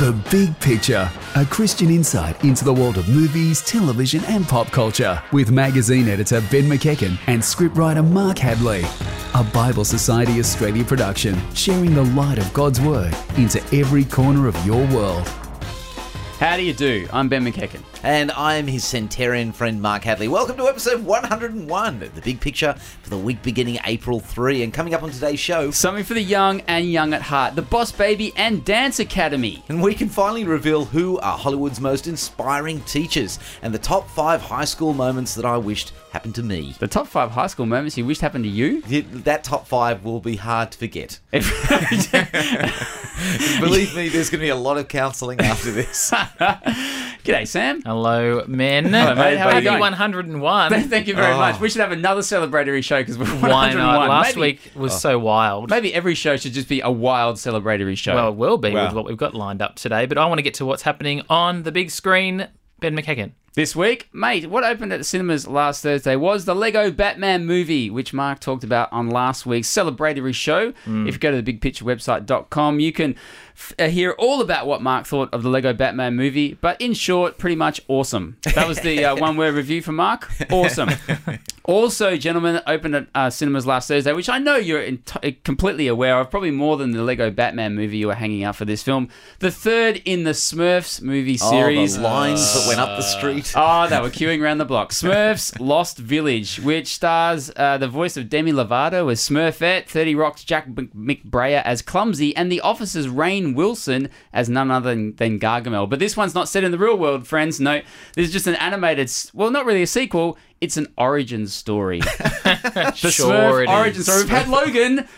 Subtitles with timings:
[0.00, 5.22] The Big Picture, a Christian insight into the world of movies, television, and pop culture,
[5.30, 8.82] with magazine editor Ben McEachen and scriptwriter Mark Hadley.
[9.34, 14.56] A Bible Society Australia production, sharing the light of God's Word into every corner of
[14.64, 15.30] your world.
[16.40, 17.06] How do you do?
[17.12, 17.82] I'm Ben McEachen.
[18.02, 20.26] And I'm his centurion friend Mark Hadley.
[20.26, 22.72] Welcome to episode 101 of The Big Picture
[23.02, 24.62] for the week beginning April 3.
[24.62, 27.56] And coming up on today's show, Something for the young and young at heart.
[27.56, 29.62] The Boss Baby and Dance Academy.
[29.68, 34.40] and we can finally reveal who are Hollywood's most inspiring teachers and the top five
[34.40, 36.74] high school moments that I wished happened to me.
[36.78, 38.80] The top five high school moments you wished happened to you.
[38.80, 41.20] That top five will be hard to forget.
[43.60, 46.12] Believe me, there's going to be a lot of counselling after this.
[47.24, 47.82] G'day, Sam.
[47.82, 48.86] Hello, men.
[48.86, 49.36] Hello, mate.
[49.36, 50.88] How are you Happy 101.
[50.88, 51.38] Thank you very Oh.
[51.38, 51.60] much.
[51.60, 53.76] We should have another celebratory show because we're Why 101.
[53.78, 54.08] not?
[54.08, 55.18] Last maybe, week was so oh.
[55.18, 55.70] wild.
[55.70, 58.14] Maybe every show should just be a wild celebratory show.
[58.14, 58.86] Well, it will be Wow.
[58.86, 60.06] with what we've got lined up today.
[60.06, 62.48] But I want to get to what's happening on the big screen.
[62.80, 63.32] Ben McEachen.
[63.54, 67.90] This week, mate, what opened at the cinemas last Thursday was the Lego Batman movie,
[67.90, 70.70] which Mark talked about on last week's celebratory show.
[70.86, 71.08] Mm.
[71.08, 73.16] If you go to the bigpicturewebsite.com, you can
[73.56, 76.54] f- uh, hear all about what Mark thought of the Lego Batman movie.
[76.60, 78.36] But in short, pretty much awesome.
[78.54, 80.30] That was the uh, one word review from Mark.
[80.50, 80.90] Awesome.
[81.64, 86.18] Also, gentlemen, opened at uh, cinemas last Thursday, which I know you're ent- completely aware
[86.18, 89.08] of, probably more than the Lego Batman movie you were hanging out for this film.
[89.38, 91.96] The third in the Smurfs movie series.
[91.96, 93.39] Oh, the lines that went up the street.
[93.56, 94.90] Oh, they were queuing around the block.
[94.92, 100.44] Smurfs Lost Village, which stars uh, the voice of Demi Lovato as Smurfette, 30 Rock's
[100.44, 105.88] Jack McBrayer as Clumsy, and The Office's Rainn Wilson as none other than, than Gargamel.
[105.88, 107.60] But this one's not set in the real world, friends.
[107.60, 107.82] No,
[108.14, 110.38] this is just an animated, well, not really a sequel.
[110.60, 112.00] It's an origin story.
[112.44, 114.04] the Sure Smurf it origin is.
[114.04, 114.20] story.
[114.20, 115.08] We've had Logan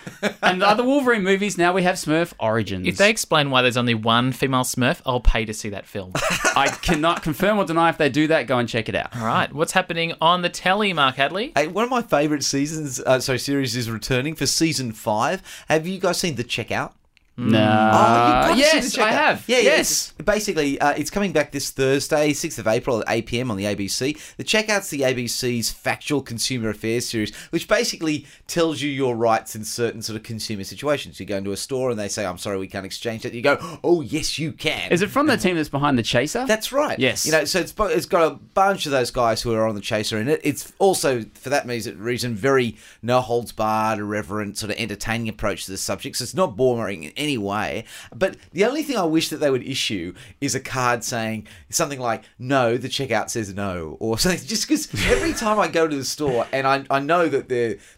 [0.41, 1.59] and the other Wolverine movies.
[1.59, 2.87] Now we have Smurf origins.
[2.87, 6.13] If they explain why there's only one female Smurf, I'll pay to see that film.
[6.55, 8.47] I cannot confirm or deny if they do that.
[8.47, 9.17] Go and check it out.
[9.17, 11.51] All right, what's happening on the telly, Mark Hadley?
[11.57, 15.43] Hey, one of my favourite seasons, uh, sorry, series is returning for season five.
[15.69, 16.93] Have you guys seen The Checkout?
[17.37, 17.59] No.
[17.59, 19.45] Oh, you've got to see yes, I have.
[19.49, 20.11] Yeah, yeah, yes.
[20.11, 23.57] it's- basically, uh, it's coming back this Thursday, 6th of April at 8 pm on
[23.57, 24.19] the ABC.
[24.37, 29.65] The Checkout's the ABC's factual consumer affairs series, which basically tells you your rights in
[29.65, 31.19] certain sort of consumer situations.
[31.19, 33.33] You go into a store and they say, I'm sorry, we can't exchange that.
[33.33, 34.93] You go, oh, yes, you can.
[34.93, 36.45] Is it from the team that's behind the Chaser?
[36.47, 36.99] That's right.
[36.99, 37.25] Yes.
[37.25, 39.81] You know, so it's, it's got a bunch of those guys who are on the
[39.81, 40.41] chaser in it.
[40.45, 45.65] It's also, for that reason, reason very no holds barred, irreverent, sort of entertaining approach
[45.65, 46.17] to the subject.
[46.17, 47.85] So it's not boring in any way.
[48.15, 52.01] But the only thing I wish that they would issue is a card saying something
[52.01, 54.41] like, no, the checkout says no, or something.
[54.47, 57.49] Just because every time I go to the store and I, I know that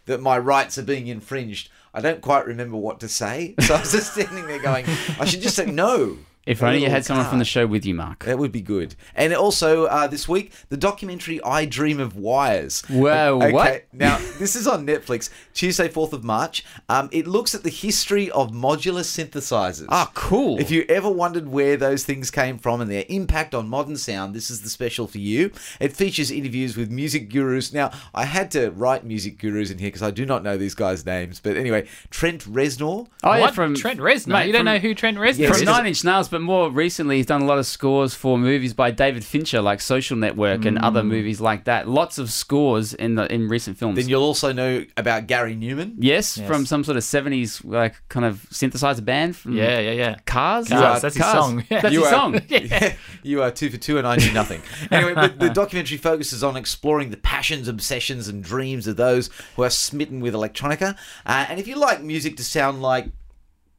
[0.05, 3.55] that my rights are being infringed, I don't quite remember what to say.
[3.61, 4.85] So I was just standing there going,
[5.19, 6.17] I should just say no.
[6.45, 8.25] If only you had someone from the show with you, Mark.
[8.25, 8.95] That would be good.
[9.15, 13.85] And also uh, this week, the documentary "I Dream of Wires." Whoa, okay, what?
[13.93, 16.63] Now this is on Netflix, Tuesday, fourth of March.
[16.89, 19.87] Um, it looks at the history of modular synthesizers.
[19.89, 20.59] Ah, cool.
[20.59, 24.33] If you ever wondered where those things came from and their impact on modern sound,
[24.35, 25.51] this is the special for you.
[25.79, 27.73] It features interviews with music gurus.
[27.73, 30.75] Now, I had to write music gurus in here because I do not know these
[30.75, 31.39] guys' names.
[31.39, 33.07] But anyway, Trent Reznor.
[33.23, 34.27] oh, yeah, from Trent Reznor.
[34.33, 35.63] Mate, you don't from- know who Trent Reznor Yes, is?
[35.63, 38.73] From Nine Inch Nails, but more recently, he's done a lot of scores for movies
[38.73, 41.87] by David Fincher, like Social Network and other movies like that.
[41.87, 43.95] Lots of scores in the in recent films.
[43.95, 45.93] Then you'll also know about Gary Numan.
[45.97, 46.45] yes, Yes.
[46.45, 49.37] from some sort of seventies like kind of synthesizer band.
[49.37, 50.15] From Yeah, yeah, yeah.
[50.25, 50.67] Cars.
[50.67, 51.63] Cars, that's his song.
[51.69, 52.41] That's You his are- song.
[53.23, 54.61] you are two for two, and I knew nothing.
[54.91, 59.63] anyway, but the documentary focuses on exploring the passions, obsessions, and dreams of those who
[59.63, 60.97] are smitten with electronica.
[61.25, 63.07] Uh, and if you like music to sound like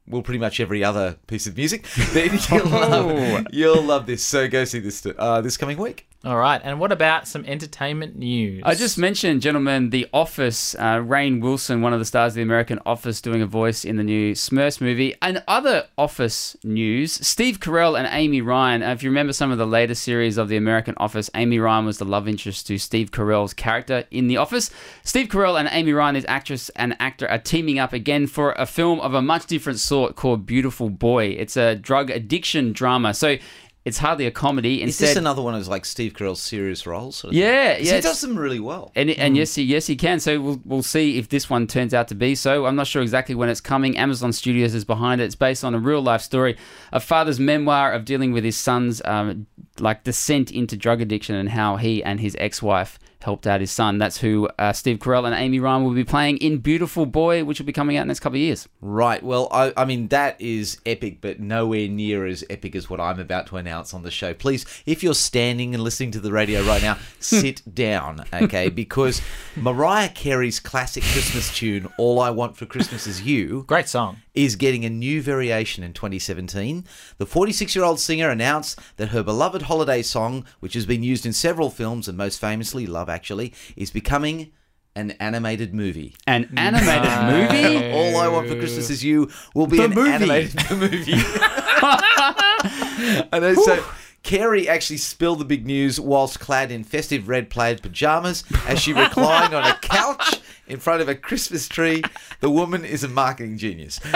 [0.07, 4.23] well, pretty much every other piece of music, then you'll love, you'll love this.
[4.23, 6.07] So go see this uh, this coming week.
[6.27, 8.61] All right, and what about some entertainment news?
[8.65, 10.75] I just mentioned, gentlemen, The Office.
[10.75, 13.95] Uh, Rainn Wilson, one of the stars of the American Office, doing a voice in
[13.95, 15.15] the new Smurfs movie.
[15.21, 18.83] And other Office news: Steve Carell and Amy Ryan.
[18.83, 21.85] Uh, if you remember some of the later series of the American Office, Amy Ryan
[21.85, 24.69] was the love interest to Steve Carell's character in The Office.
[25.05, 28.65] Steve Carell and Amy Ryan, his actress and actor, are teaming up again for a
[28.65, 31.27] film of a much different sort called Beautiful Boy.
[31.27, 33.13] It's a drug addiction drama.
[33.13, 33.37] So.
[33.87, 34.81] It's hardly a comedy.
[34.81, 37.15] Is Instead, this another one of like Steve Carell's serious roles?
[37.15, 37.77] Sort of Yeah, thing?
[37.77, 38.91] 'Cause yeah, He does them really well.
[38.95, 40.19] and, and yes, he, yes, he can.
[40.19, 42.65] So we'll, we'll see if this one turns out to be so.
[42.65, 43.97] I'm not sure exactly when it's coming.
[43.97, 45.23] Amazon Studios is behind it.
[45.23, 46.57] It's based on a real life story,
[46.91, 49.47] a father's memoir of dealing with his son's um,
[49.79, 53.71] like descent into drug addiction and how he and his ex wife helped out his
[53.71, 53.97] son.
[53.97, 57.59] That's who uh, Steve Carell and Amy Ryan will be playing in Beautiful Boy, which
[57.59, 58.67] will be coming out in the next couple of years.
[58.81, 59.21] Right.
[59.23, 63.19] Well, I, I mean, that is epic, but nowhere near as epic as what I'm
[63.19, 64.33] about to announce on the show.
[64.33, 68.69] Please, if you're standing and listening to the radio right now, sit down, okay?
[68.69, 69.21] Because
[69.55, 74.17] Mariah Carey's classic Christmas tune, All I Want for Christmas Is You, Great song.
[74.37, 76.85] Is getting a new variation in 2017.
[77.17, 81.25] The 46 year old singer announced that her beloved holiday song, which has been used
[81.25, 84.51] in several films and most famously Love Actually, is becoming
[84.95, 86.15] an animated movie.
[86.27, 87.11] An animated
[87.51, 87.91] movie?
[87.91, 90.11] All I Want for Christmas Is You will be The an movie.
[90.11, 91.13] animated movie.
[93.31, 93.53] I know.
[93.55, 93.83] So
[94.23, 98.91] Carey actually spilled the big news whilst clad in festive red plaid pajamas as she
[99.03, 100.36] reclined on a couch
[100.67, 102.03] in front of a Christmas tree.
[102.39, 103.99] The woman is a marketing genius.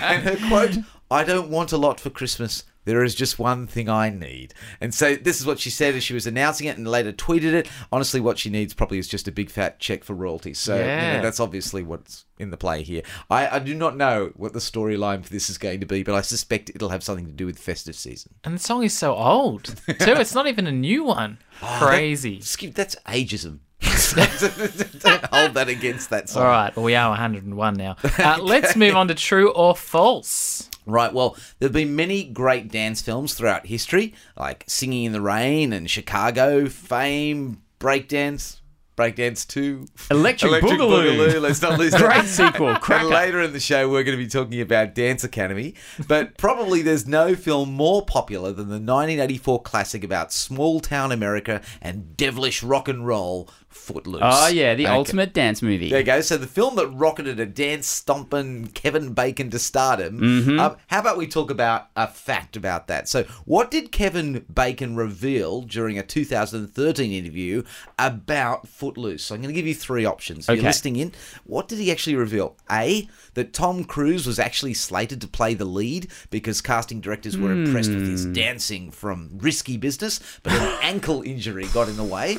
[0.00, 0.78] and her quote,
[1.10, 2.64] I don't want a lot for Christmas.
[2.84, 4.54] There is just one thing I need.
[4.80, 7.52] And so this is what she said as she was announcing it and later tweeted
[7.52, 7.68] it.
[7.92, 10.58] Honestly, what she needs probably is just a big fat check for royalties.
[10.58, 13.02] So you know, that's obviously what's in the play here.
[13.28, 16.14] I, I do not know what the storyline for this is going to be, but
[16.14, 18.34] I suspect it'll have something to do with festive season.
[18.42, 20.12] And the song is so old, too.
[20.12, 21.38] It's not even a new one.
[21.60, 22.40] Oh, Crazy.
[22.40, 23.58] Skip, that's ageism.
[23.80, 26.42] Don't hold that against that song.
[26.42, 27.96] All right, well, we are 101 now.
[28.18, 30.68] Uh, let's move on to true or false.
[30.86, 35.20] Right, well, there have been many great dance films throughout history, like Singing in the
[35.20, 38.60] Rain and Chicago, Fame, Breakdance,
[38.98, 41.40] Breakdance 2, Electric Boogaloo.
[41.40, 42.26] Let's not lose Great that.
[42.26, 42.76] sequel.
[42.88, 45.74] And later in the show, we're going to be talking about Dance Academy.
[46.08, 51.62] But probably there's no film more popular than the 1984 classic about small town America
[51.80, 54.22] and devilish rock and roll, Footloose.
[54.24, 54.92] Oh, yeah, the Okay.
[54.94, 55.90] ultimate dance movie.
[55.90, 56.20] There you go.
[56.22, 60.18] So the film that rocketed a dance stomping Kevin Bacon to stardom.
[60.20, 60.58] Mm-hmm.
[60.58, 63.08] Um, how about we talk about a fact about that?
[63.08, 67.62] So, what did Kevin Bacon reveal during a 2013 interview
[67.98, 68.87] about Footloose?
[69.22, 70.44] So I'm going to give you three options.
[70.44, 70.60] If Okay.
[70.60, 71.12] You're listening in.
[71.44, 72.56] What did he actually reveal?
[72.70, 77.52] A that Tom Cruise was actually slated to play the lead because casting directors were
[77.52, 77.66] hmm.
[77.66, 82.38] impressed with his dancing from Risky Business, but an ankle injury got in the way.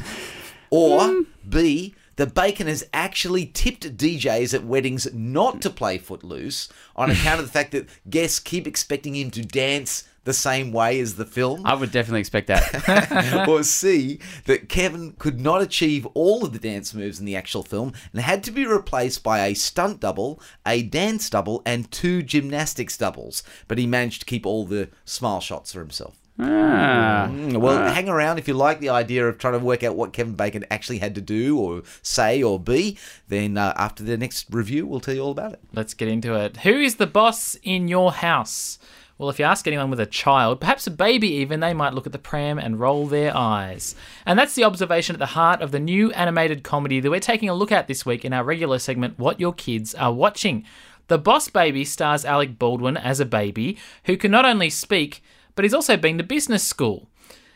[0.70, 1.22] Or hmm.
[1.48, 7.40] B, the Bacon has actually tipped DJs at weddings not to play Footloose on account
[7.40, 11.26] of the fact that guests keep expecting him to dance the same way as the
[11.26, 11.66] film.
[11.66, 13.48] I would definitely expect that.
[13.50, 17.64] or C, that Kevin could not achieve all of the dance moves in the actual
[17.64, 22.22] film and had to be replaced by a stunt double, a dance double, and two
[22.22, 23.42] gymnastics doubles.
[23.68, 26.16] But he managed to keep all the smile shots for himself.
[26.38, 27.28] Ah.
[27.32, 30.14] Mm, Well, hang around if you like the idea of trying to work out what
[30.14, 33.00] Kevin Bacon actually had to do or say or be.
[33.30, 35.60] Then uh, after the next review, we'll tell you all about it.
[35.74, 36.58] Let's get into it.
[36.58, 38.78] Who is the boss in your house?
[39.20, 42.06] Well, if you ask anyone with a child, perhaps a baby even, they might look
[42.06, 43.94] at the pram and roll their eyes.
[44.26, 47.50] And that's the observation at the heart of the new animated comedy that we're taking
[47.50, 50.64] a look at this week in our regular segment, What Your Kids Are Watching.
[51.10, 55.22] The Boss Baby stars Alec Baldwin as a baby who can not only speak,
[55.54, 57.10] but he's also been to business school.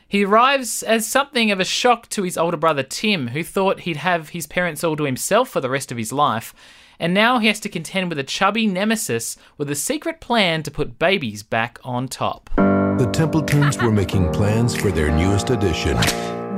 [0.06, 3.96] He arrives as something of a shock to his older brother Tim, who thought he'd
[3.96, 6.54] have his parents all to himself for the rest of his life,
[7.00, 10.72] and now he has to contend with a chubby nemesis with a secret plan to
[10.72, 12.50] put babies back on top.
[12.56, 15.98] The Templetons were making plans for their newest addition.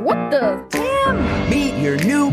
[0.03, 0.65] What the?
[0.69, 1.49] Tim!
[1.49, 2.31] Meet your new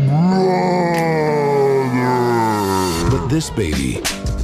[3.09, 4.01] But this baby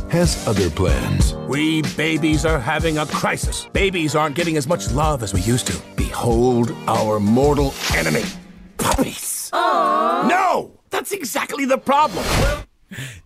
[0.09, 1.35] has other plans.
[1.47, 3.67] We babies are having a crisis.
[3.73, 5.81] Babies aren't getting as much love as we used to.
[5.95, 8.23] Behold our mortal enemy
[8.77, 9.49] puppies.
[9.53, 10.79] Oh no!
[10.89, 12.25] That's exactly the problem.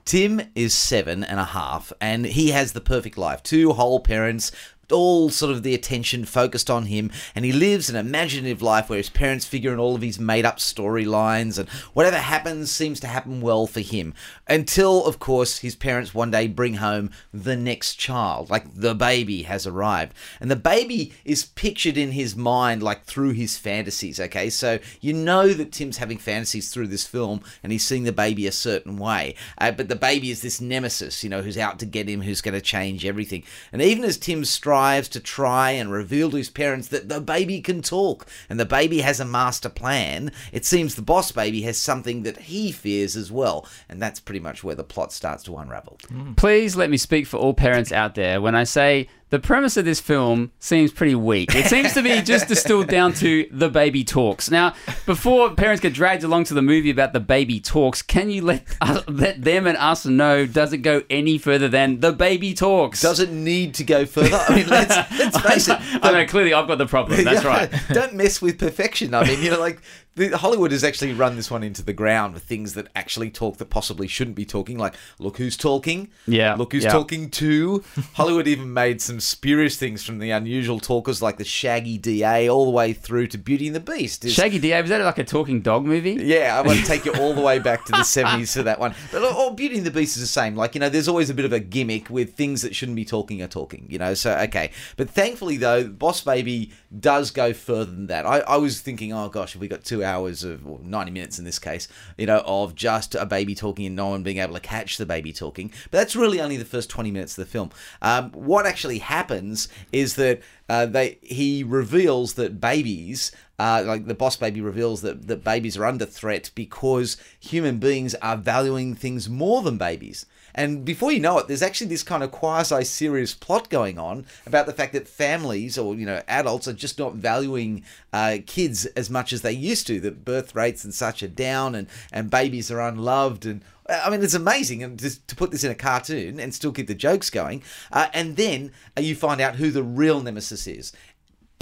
[0.05, 3.41] Tim is seven and a half, and he has the perfect life.
[3.43, 4.51] Two whole parents,
[4.93, 8.97] all sort of the attention focused on him, and he lives an imaginative life where
[8.97, 13.07] his parents figure in all of his made up storylines, and whatever happens seems to
[13.07, 14.13] happen well for him.
[14.47, 19.43] Until, of course, his parents one day bring home the next child, like the baby
[19.43, 20.13] has arrived.
[20.39, 24.50] And the baby is pictured in his mind, like through his fantasies, okay?
[24.50, 28.47] So you know that Tim's having fantasies through this film, and he's seeing the baby
[28.47, 29.35] a certain way.
[29.57, 32.41] Uh, but the baby is this nemesis, you know, who's out to get him, who's
[32.41, 33.43] going to change everything.
[33.71, 34.45] And even as Tim
[34.92, 39.02] to try and reveal to his parents that the baby can talk and the baby
[39.02, 43.32] has a master plan, it seems the boss baby has something that he fears as
[43.32, 43.68] well.
[43.90, 45.98] And that's pretty much where the plot starts to unravel.
[46.36, 49.84] Please let me speak for all parents out there when I say the premise of
[49.84, 51.56] this film seems pretty weak.
[51.56, 54.52] It seems to be just distilled down to the baby talks.
[54.52, 54.75] Now,
[55.08, 58.63] before parents get dragged along to the movie about the baby talks, can you let
[58.80, 60.46] uh, let them and us know?
[60.46, 63.02] Does it go any further than the baby talks?
[63.02, 64.38] Doesn't need to go further.
[64.38, 65.80] I mean, let's, let's face it.
[66.04, 67.24] I know clearly I've got the problem.
[67.24, 67.72] That's Yeah, right.
[67.90, 69.16] Don't mess with perfection.
[69.16, 69.82] I mean, you know, like
[70.15, 73.58] the, Hollywood has actually run this one into the ground with things that actually talk
[73.58, 74.77] that possibly shouldn't be talking.
[74.77, 76.10] Like, look who's talking.
[76.27, 76.91] Yeah, Look who's yeah.
[76.91, 77.84] talking to.
[78.13, 82.65] Hollywood even made some spurious things from the unusual talkers like the Shaggy DA all
[82.65, 84.27] the way through to Beauty and the Beast.
[84.29, 86.17] Shaggy DA was that like a talking dog movie?
[86.24, 88.79] Yeah, I want to take you all the way back to the 70s for that
[88.79, 88.93] one.
[89.12, 90.55] But oh, Beauty and the Beast is the same.
[90.55, 93.05] Like, you know, there's always a bit of a gimmick with things that shouldn't be
[93.05, 94.72] talking are talking, you know, so okay.
[94.96, 98.25] But thankfully, though, Boss Baby does go further than that.
[98.25, 101.39] I, I was thinking, oh gosh, have we got two hours of, or 90 minutes
[101.39, 104.53] in this case, you know, of just a baby talking and no one being able
[104.53, 105.72] to catch the baby talking.
[105.91, 107.72] But that's really only the first 20 minutes of the film.
[108.01, 114.13] Um, what actually happens is that uh, they he reveals that babies uh, like the
[114.13, 119.29] boss baby reveals that, that babies are under threat because human beings are valuing things
[119.29, 120.25] more than babies.
[120.55, 124.25] And before you know it, there's actually this kind of quasi serious plot going on
[124.45, 128.86] about the fact that families or, you know, adults are just not valuing uh, kids
[128.88, 132.29] as much as they used to, that birth rates and such are down and, and
[132.29, 133.45] babies are unloved.
[133.45, 136.88] And I mean, it's amazing and to put this in a cartoon and still keep
[136.88, 137.63] the jokes going.
[137.91, 140.93] Uh, and then uh, you find out who the real nemesis is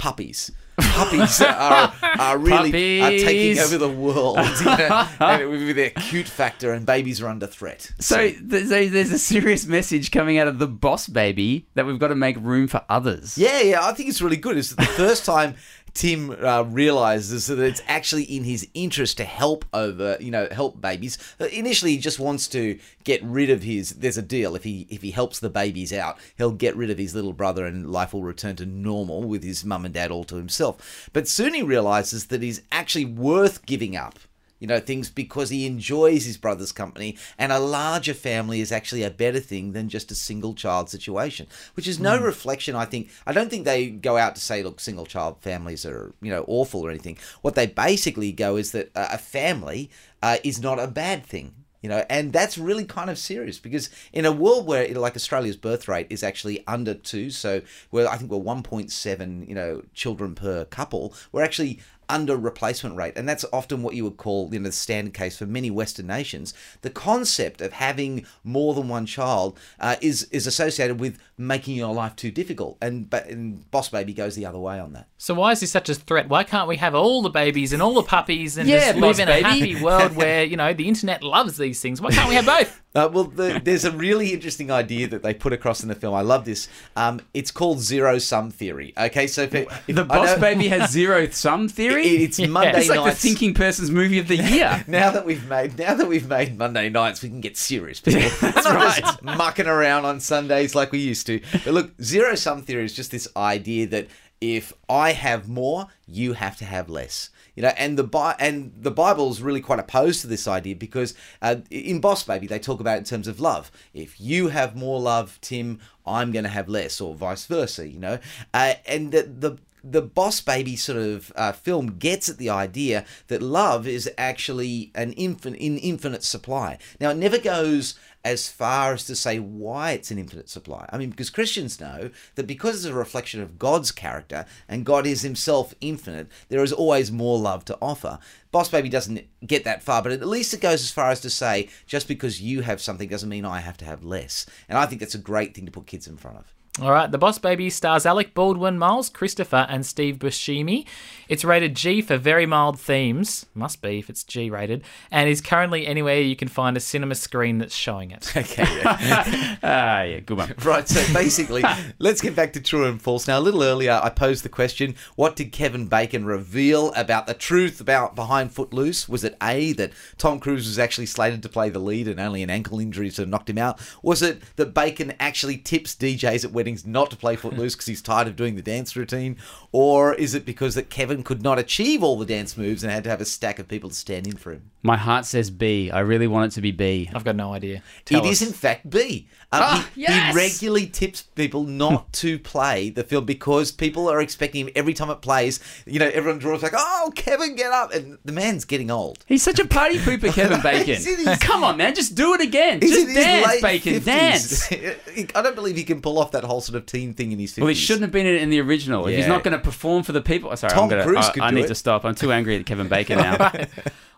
[0.02, 0.50] puppies.
[0.78, 6.26] Puppies are, are really are taking over the world you know, and with their cute
[6.26, 7.92] factor, and babies are under threat.
[8.00, 12.08] So a, there's a serious message coming out of the boss baby that we've got
[12.08, 13.38] to make room for others.
[13.38, 14.56] Yeah, yeah, I think it's really good.
[14.58, 15.54] It's the first time
[15.94, 20.80] Tim uh, realizes that it's actually in his interest to help over, you know, help
[20.80, 21.18] babies.
[21.38, 23.90] Uh, Initially, he just wants to get rid of his.
[23.90, 26.98] There's a deal if he if he helps the babies out, he'll get rid of
[26.98, 30.24] his little brother, and life will return to normal with his mum and dad all
[30.24, 31.10] to himself.
[31.12, 34.18] But soon he realizes that he's actually worth giving up
[34.62, 39.02] you know, things because he enjoys his brother's company, and a larger family is actually
[39.02, 43.10] a better thing than just a single child situation, which is no reflection, I think.
[43.26, 46.44] I don't think they go out to say, look, single child families are, you know,
[46.46, 47.18] awful or anything.
[47.40, 49.90] What they basically go is that a family
[50.22, 51.54] uh, is not a bad thing.
[51.82, 55.00] You know, and that's really kind of serious because in a world where, you know,
[55.00, 59.54] like Australia's birth rate is actually under two, so we're I think we're 1.7, you
[59.56, 61.12] know, children per couple.
[61.32, 64.72] We're actually under replacement rate, and that's often what you would call, you know, the
[64.72, 66.52] standard case for many Western nations.
[66.82, 71.94] The concept of having more than one child uh, is is associated with making your
[71.94, 75.08] life too difficult, and, but and Boss Baby goes the other way on that.
[75.16, 76.28] So why is this such a threat?
[76.28, 79.18] Why can't we have all the babies and all the puppies and Yeah, just live
[79.20, 79.44] in baby.
[79.44, 82.00] a happy world where you know the internet loves these things?
[82.00, 82.81] Why can't we have both?
[82.94, 86.14] Uh, well, the, there's a really interesting idea that they put across in the film.
[86.14, 86.68] I love this.
[86.94, 88.92] Um, it's called zero sum theory.
[88.98, 92.06] Okay, so if, if The boss know- baby has zero sum theory.
[92.06, 94.84] It- it's Monday it's like the thinking person's movie of the year.
[94.86, 98.00] now that we've made now that we've made Monday nights, we can get serious.
[98.00, 98.20] People.
[98.42, 101.40] That's not just mucking around on Sundays like we used to.
[101.64, 104.08] But look, zero sum theory is just this idea that
[104.42, 107.30] if I have more, you have to have less.
[107.54, 111.14] You know, and the Bi- and the Bible's really quite opposed to this idea because
[111.42, 113.70] uh, in Boss Baby they talk about it in terms of love.
[113.92, 117.86] If you have more love, Tim, I'm going to have less, or vice versa.
[117.86, 118.18] You know,
[118.54, 123.04] uh, and the, the the Boss Baby sort of uh, film gets at the idea
[123.28, 126.78] that love is actually an infin- in infinite supply.
[127.00, 130.88] Now, it never goes as far as to say why it's an infinite supply.
[130.92, 135.06] I mean, because Christians know that because it's a reflection of God's character and God
[135.06, 138.18] is himself infinite, there is always more love to offer.
[138.52, 141.30] Boss Baby doesn't get that far, but at least it goes as far as to
[141.30, 144.46] say just because you have something doesn't mean I have to have less.
[144.68, 146.54] And I think that's a great thing to put kids in front of.
[146.80, 150.86] All right, The Boss Baby stars Alec Baldwin, Miles Christopher, and Steve Buscemi.
[151.28, 155.42] It's rated G for very mild themes, must be if it's G rated, and is
[155.42, 158.32] currently anywhere you can find a cinema screen that's showing it.
[158.42, 158.64] Okay.
[158.64, 159.56] yeah.
[159.62, 160.54] Ah, yeah, good one.
[160.64, 161.62] Right, so basically,
[161.98, 163.28] let's get back to true and false.
[163.28, 167.34] Now, a little earlier, I posed the question: What did Kevin Bacon reveal about the
[167.34, 169.08] truth about behind Footloose?
[169.10, 172.42] Was it A that Tom Cruise was actually slated to play the lead and only
[172.42, 173.78] an ankle injury sort of knocked him out?
[174.02, 178.00] Was it that Bacon actually tips DJs at weddings not to play Footloose because he's
[178.00, 179.36] tired of doing the dance routine,
[179.72, 183.02] or is it because that Kevin could not achieve all the dance moves and had
[183.02, 184.70] to have a stack of people to stand in for him?
[184.80, 185.90] My heart says B.
[185.90, 187.10] I really want it to be B.
[187.12, 187.82] I've got no idea.
[188.04, 188.48] Tell It is us.
[188.48, 189.28] in fact B.
[189.54, 190.34] Um, Ah, he, yes!
[190.34, 194.94] he regularly tips people not to play the film because people are expecting him every
[194.94, 195.60] time it plays.
[195.86, 199.18] You know, everyone draws like, "Oh, Kevin, get up!" And the man's getting old.
[199.26, 200.94] He's such a party pooper, Kevin Bacon.
[200.96, 202.80] His- Come on, man, just do it again.
[202.80, 204.04] Just dance, Bacon, 50s.
[204.04, 204.72] dance.
[205.34, 207.52] I don't believe he can pull off that whole sort of teen thing in his
[207.52, 207.58] 50s.
[207.58, 209.06] Well, he shouldn't have been in it in the original.
[209.06, 211.26] If he's not going to perform for the people, oh, sorry, Tom I'm gonna, Cruise
[211.26, 211.68] I, could I do need it.
[211.68, 212.04] to stop.
[212.06, 213.52] I'm too angry at Kevin Bacon now.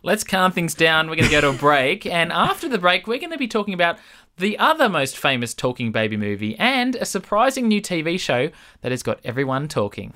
[0.05, 1.09] Let's calm things down.
[1.09, 2.05] We're going to go to a break.
[2.05, 3.99] And after the break, we're going to be talking about
[4.37, 8.51] the other most famous talking baby movie and a surprising new TV show
[8.83, 10.13] that has got everyone talking.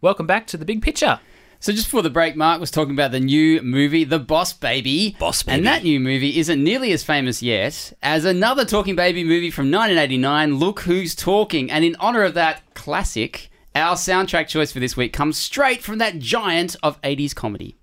[0.00, 1.18] Welcome back to The Big Picture.
[1.58, 5.16] So just before the break, Mark was talking about the new movie, The Boss Baby.
[5.18, 5.56] Boss Baby.
[5.56, 9.64] And that new movie isn't nearly as famous yet as another Talking Baby movie from
[9.64, 11.72] 1989, Look Who's Talking.
[11.72, 15.98] And in honor of that classic, our soundtrack choice for this week comes straight from
[15.98, 17.74] that giant of 80s comedy.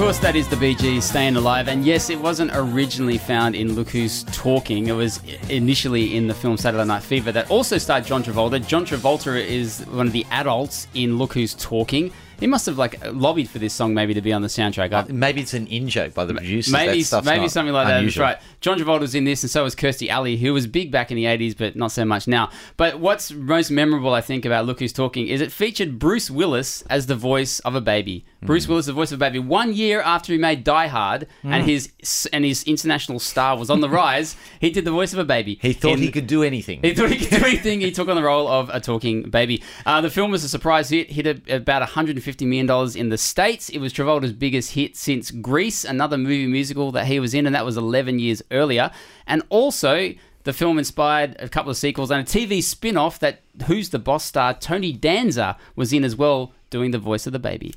[0.00, 1.68] Course, that is the Gees Staying Alive.
[1.68, 4.86] And yes, it wasn't originally found in Look Who's Talking.
[4.86, 8.66] It was initially in the film Saturday Night Fever that also starred John Travolta.
[8.66, 12.12] John Travolta is one of the adults in Look Who's Talking.
[12.38, 14.90] He must have like lobbied for this song maybe to be on the soundtrack.
[14.94, 16.72] I- Maybe it's an in joke by the producers.
[16.72, 17.02] Maybe, maybe
[17.48, 17.90] something like that.
[17.92, 18.24] That's unusual.
[18.24, 18.38] right.
[18.62, 21.24] John Travolta's in this, and so was Kirstie Alley, who was big back in the
[21.24, 22.48] '80s, but not so much now.
[22.78, 26.80] But what's most memorable, I think, about Look Who's Talking is it featured Bruce Willis
[26.88, 28.24] as the voice of a baby.
[28.42, 28.66] Bruce.
[28.66, 29.38] Willis, the voice of a baby.
[29.38, 31.90] One year after he made Die Hard, and his
[32.32, 35.58] and his international star was on the rise, he did the voice of a baby.
[35.60, 36.80] He thought in- he could do anything.
[36.82, 37.80] he thought he could do anything.
[37.80, 39.62] He took on the role of a talking baby.
[39.84, 43.68] Uh, the film was a surprise hit, hit a, about $150 million in the States.
[43.68, 47.54] It was Travolta's biggest hit since Grease, another movie musical that he was in, and
[47.54, 48.90] that was 11 years earlier.
[49.26, 53.40] And also, the film inspired a couple of sequels and a TV spin off that
[53.66, 57.38] Who's the Boss star Tony Danza was in as well, doing the voice of the
[57.38, 57.74] baby.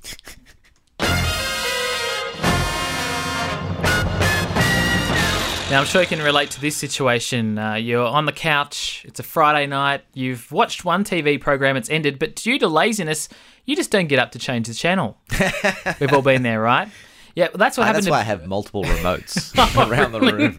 [5.69, 7.57] Now, I'm sure you can relate to this situation.
[7.57, 11.89] Uh, you're on the couch, it's a Friday night, you've watched one TV program, it's
[11.89, 13.27] ended, but due to laziness,
[13.65, 15.17] you just don't get up to change the channel.
[15.99, 16.89] We've all been there, right?
[17.35, 17.97] Yeah, well, that's what Ah, happened.
[17.97, 19.51] that's to, why I have multiple remotes
[19.89, 20.55] around the room.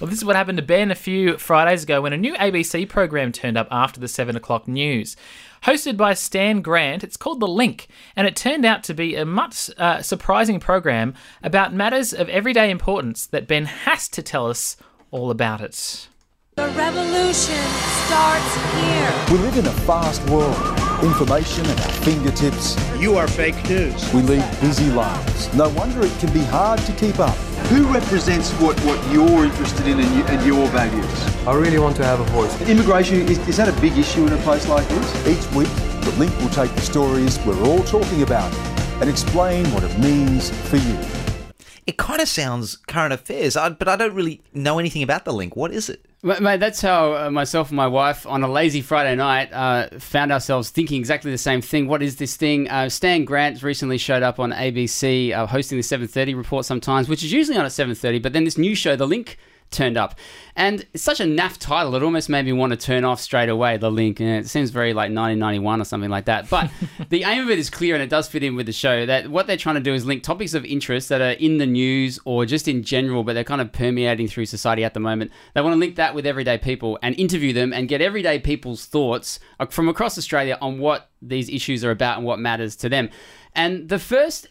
[0.00, 2.88] Well, this is what happened to Ben a few Fridays ago when a new ABC
[2.88, 5.16] program turned up after the 7 o'clock news.
[5.64, 9.24] Hosted by Stan Grant, it's called The Link, and it turned out to be a
[9.26, 14.76] much uh, surprising program about matters of everyday importance that Ben has to tell us
[15.10, 16.08] all about it.
[16.56, 17.62] The revolution
[18.06, 19.14] starts here.
[19.30, 20.81] We live in a fast world.
[21.02, 22.76] Information at our fingertips.
[23.00, 24.14] You are fake news.
[24.14, 25.52] We lead busy lives.
[25.52, 27.34] No wonder it can be hard to keep up.
[27.70, 31.46] Who represents what, what you're interested in and, you, and your values?
[31.46, 32.60] I really want to have a voice.
[32.68, 35.26] Immigration, is, is that a big issue in a place like this?
[35.26, 35.68] Each week,
[36.02, 38.54] the link will take the stories we're all talking about
[39.00, 40.98] and explain what it means for you.
[41.84, 45.56] It kind of sounds current affairs, but I don't really know anything about the link.
[45.56, 46.06] What is it?
[46.24, 49.88] Ma- Mate, that's how uh, myself and my wife on a lazy Friday night uh,
[49.98, 51.88] found ourselves thinking exactly the same thing.
[51.88, 52.70] What is this thing?
[52.70, 57.24] Uh, Stan Grant recently showed up on ABC uh, hosting the 7:30 report sometimes, which
[57.24, 58.22] is usually on at 7:30.
[58.22, 59.36] But then this new show, The Link,
[59.72, 60.14] turned up,
[60.54, 61.94] and it's such a naff title.
[61.94, 63.76] It almost made me want to turn off straight away.
[63.76, 66.48] The Link, and it seems very like 1991 or something like that.
[66.48, 66.70] But
[67.08, 69.06] the aim of it is clear, and it does fit in with the show.
[69.06, 71.66] That what they're trying to do is link topics of interest that are in the
[71.66, 75.32] news or just in general, but they're kind of permeating through society at the moment.
[75.54, 78.86] They want to link that with everyday people and interview them and get everyday people's
[78.86, 83.08] thoughts from across Australia on what these issues are about and what matters to them.
[83.54, 84.48] And the first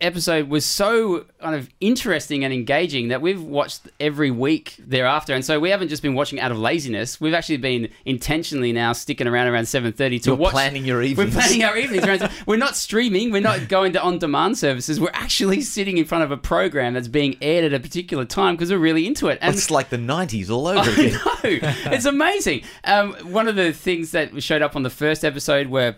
[0.00, 5.32] episode was so kind of interesting and engaging that we've watched every week thereafter.
[5.34, 7.18] And so we haven't just been watching out of laziness.
[7.20, 10.52] We've actually been intentionally now sticking around around 7.30 to You're watch.
[10.52, 12.04] planning your evenings We're planning our evenings.
[12.06, 13.30] around- we're not streaming.
[13.30, 15.00] We're not going to on-demand services.
[15.00, 18.56] We're actually sitting in front of a program that's being aired at a particular time
[18.56, 19.38] because we're really into it.
[19.40, 21.92] And It's like the 90s all over again I know.
[21.92, 22.62] It's amazing.
[22.84, 25.96] Um, one of the things that showed up on the first episode were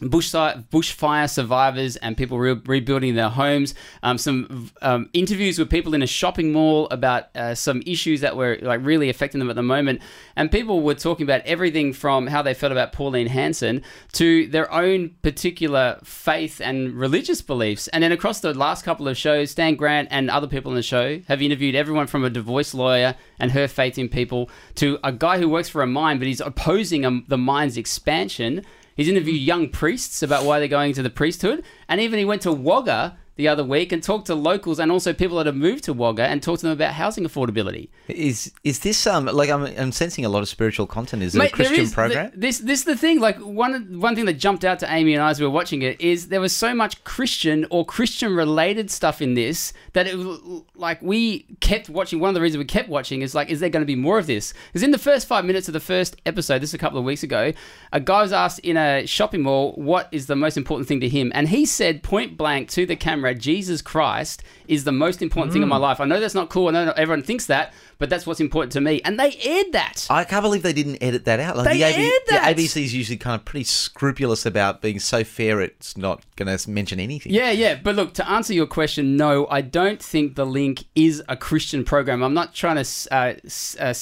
[0.00, 3.74] bush bushfire survivors and people re- rebuilding their homes.
[4.02, 8.36] Um, some um, interviews with people in a shopping mall about uh, some issues that
[8.36, 10.00] were like really affecting them at the moment,
[10.36, 13.82] and people were talking about everything from how they felt about Pauline Hanson
[14.12, 17.88] to their own particular faith and religious beliefs.
[17.88, 20.82] And then across the last couple of shows, Stan Grant and other people on the
[20.82, 25.12] show have interviewed everyone from a divorce lawyer and her faith in people to a
[25.12, 28.64] guy who works for a mine, but he's opposing um, the mine's expansion.
[29.00, 32.42] He's interviewed young priests about why they're going to the priesthood, and even he went
[32.42, 35.84] to Wagga the other week and talked to locals and also people that have moved
[35.84, 37.88] to Wagga and talked to them about housing affordability.
[38.08, 41.22] Is is this um like I'm I'm sensing a lot of spiritual content?
[41.22, 42.30] Is it Mate, a Christian is- program?
[42.30, 43.18] th- this this is the thing.
[43.20, 45.82] Like one one thing that jumped out to Amy and I as we were watching
[45.82, 50.16] it is there was so much Christian or Christian related stuff in this that it
[50.16, 50.38] was
[50.74, 52.20] like we kept watching.
[52.20, 54.18] One of the reasons we kept watching is like, is there going to be more
[54.18, 54.52] of this?
[54.68, 57.04] Because in the first five minutes of the first episode, this is a couple of
[57.04, 57.52] weeks ago,
[57.92, 61.08] a guy was asked in a shopping mall what is the most important thing to
[61.08, 65.52] him, and he said point blank to the camera, Jesus Christ is the most important
[65.52, 65.80] thing in my Mm.
[65.82, 66.00] life.
[66.00, 66.68] I know that's not cool.
[66.68, 69.00] I know not everyone thinks that, but that's what's important to me.
[69.04, 70.06] And they aired that.
[70.10, 71.56] I can't believe they didn't edit that out.
[71.56, 72.56] Like They the, aired that.
[72.56, 76.56] the ABC is usually kind of pretty scrupulous about being so fair it's not going
[76.56, 77.32] to mention anything.
[77.32, 77.78] Yeah, yeah.
[77.80, 81.84] But look, to answer your question, no, I don't think The Link is a Christian
[81.84, 82.22] program.
[82.22, 83.34] I'm not trying to uh,
[83.78, 83.94] uh,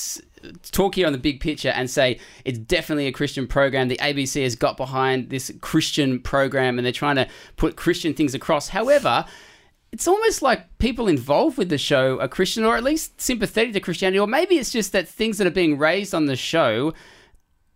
[0.71, 3.89] talk here on the big picture and say it's definitely a Christian program.
[3.89, 8.33] The ABC has got behind this Christian program and they're trying to put Christian things
[8.33, 8.69] across.
[8.69, 9.25] However,
[9.93, 13.81] it's almost like people involved with the show are Christian or at least sympathetic to
[13.81, 16.93] Christianity, or maybe it's just that things that are being raised on the show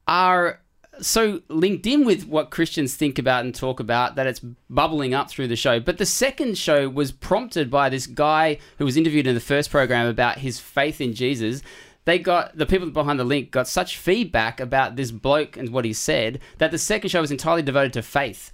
[0.07, 0.61] are
[1.01, 5.31] so linked in with what Christians think about and talk about that it's bubbling up
[5.31, 5.81] through the show.
[5.81, 9.71] But the second show was prompted by this guy who was interviewed in the first
[9.71, 11.63] program about his faith in Jesus.
[12.05, 15.85] They got the people behind the link got such feedback about this bloke and what
[15.85, 18.53] he said that the second show was entirely devoted to faith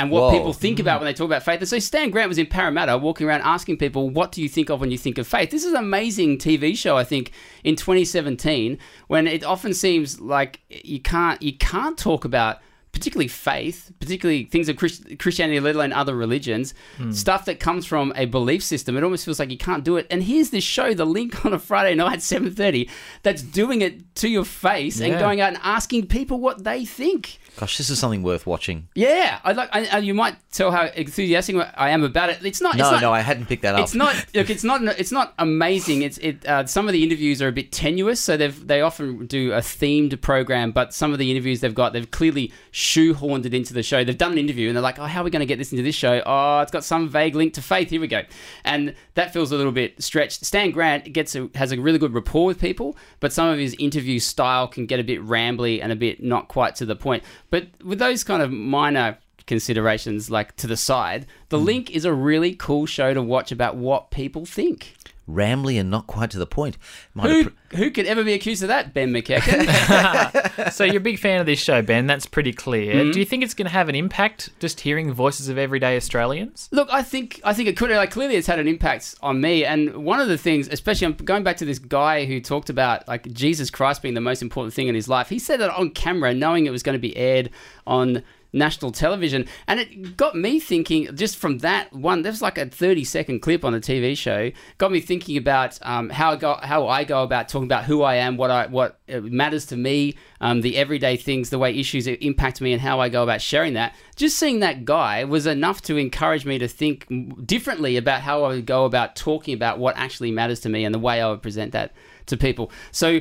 [0.00, 0.32] and what Whoa.
[0.32, 1.60] people think about when they talk about faith.
[1.60, 4.70] And so Stan Grant was in Parramatta walking around asking people, what do you think
[4.70, 5.50] of when you think of faith?
[5.50, 7.32] This is an amazing TV show, I think,
[7.64, 12.58] in 2017, when it often seems like you can't you can't talk about
[12.92, 17.12] particularly faith, particularly things of Christ- Christianity, let alone other religions, Hmm.
[17.12, 18.96] stuff that comes from a belief system.
[18.96, 20.08] It almost feels like you can't do it.
[20.10, 22.88] And here's this show, The Link, on a Friday night, at 7.30,
[23.22, 27.38] that's doing it to your face and going out and asking people what they think.
[27.60, 28.88] Gosh, this is something worth watching.
[28.94, 29.68] Yeah, I like.
[29.70, 32.42] I, I, you might tell how enthusiastic I am about it.
[32.42, 32.74] It's not.
[32.74, 33.82] No, it's not, no, I hadn't picked that up.
[33.82, 34.14] It's not.
[34.34, 34.82] Look, it's not.
[34.98, 36.00] It's not amazing.
[36.00, 36.46] It's it.
[36.46, 39.58] Uh, some of the interviews are a bit tenuous, so they've they often do a
[39.58, 40.72] themed program.
[40.72, 44.04] But some of the interviews they've got, they've clearly shoehorned it into the show.
[44.04, 45.70] They've done an interview and they're like, oh, how are we going to get this
[45.70, 46.22] into this show?
[46.24, 47.90] Oh, it's got some vague link to faith.
[47.90, 48.22] Here we go,
[48.64, 50.46] and that feels a little bit stretched.
[50.46, 53.76] Stan Grant gets a, has a really good rapport with people, but some of his
[53.78, 57.22] interview style can get a bit rambly and a bit not quite to the point.
[57.50, 61.64] But with those kind of minor considerations like to the side, The Hmm.
[61.64, 64.94] Link is a really cool show to watch about what people think.
[65.34, 66.76] Rambly and not quite to the point.
[67.14, 70.72] Might Who appre- who could ever be accused of that, Ben McEachen?
[70.72, 72.06] so you're a big fan of this show, Ben.
[72.06, 72.94] That's pretty clear.
[72.94, 73.12] Mhm.
[73.12, 75.96] Do you think it's going to have an impact just hearing the voices of everyday
[75.96, 76.68] Australians?
[76.72, 77.90] Look, I think I think it could.
[77.90, 79.64] Like, clearly, it's had an impact on me.
[79.64, 83.06] And one of the things, especially, I'm going back to this guy who talked about
[83.08, 85.28] like Jesus Christ being the most important thing in his life.
[85.28, 87.50] He said that on camera, knowing it was going to be aired
[87.86, 91.14] on national television, and it got me thinking.
[91.14, 94.50] Just from that one, there's like a 30 second clip on the TV show.
[94.78, 98.02] Got me thinking about um, how I go, how I go about talking about who
[98.02, 101.74] I am, what I what uh, matters to me, um, the everyday things, the way
[101.74, 103.94] issues impact me, and how I go about sharing that.
[104.16, 107.06] Just seeing that guy was enough to encourage me to think
[107.46, 110.94] differently about how I would go about talking about what actually matters to me and
[110.94, 111.92] the way I would present that
[112.26, 112.70] to people.
[112.92, 113.20] So.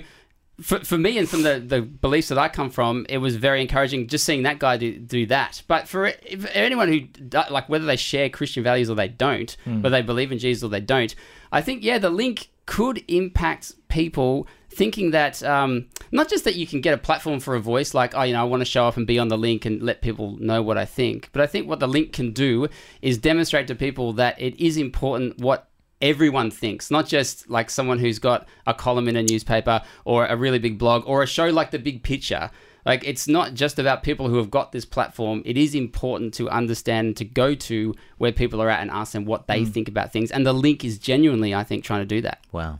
[0.61, 3.61] For, for me and from the, the beliefs that I come from, it was very
[3.61, 5.61] encouraging just seeing that guy do, do that.
[5.67, 7.01] But for if anyone who,
[7.49, 9.81] like, whether they share Christian values or they don't, Hmm.
[9.81, 11.13] whether they believe in Jesus or they don't,
[11.51, 16.67] I think, yeah, the link could impact people thinking that um, not just that you
[16.67, 18.85] can get a platform for a voice, like, oh, you know, I want to show
[18.85, 21.47] up and be on the link and let people know what I think, but I
[21.47, 22.67] think what the link can do
[23.01, 25.68] is demonstrate to people that it is important what
[26.01, 30.35] everyone thinks, not just like someone who's got a column in a newspaper or a
[30.35, 32.49] really big blog or a show like The Big Picture.
[32.85, 35.43] Like, it's not just about people who have got this platform.
[35.45, 39.25] It is important to understand, to go to where people are at and ask them
[39.25, 39.69] what they hmm.
[39.69, 40.31] think about things.
[40.31, 42.39] And the link is genuinely, I think, trying to do that.
[42.51, 42.79] Wow.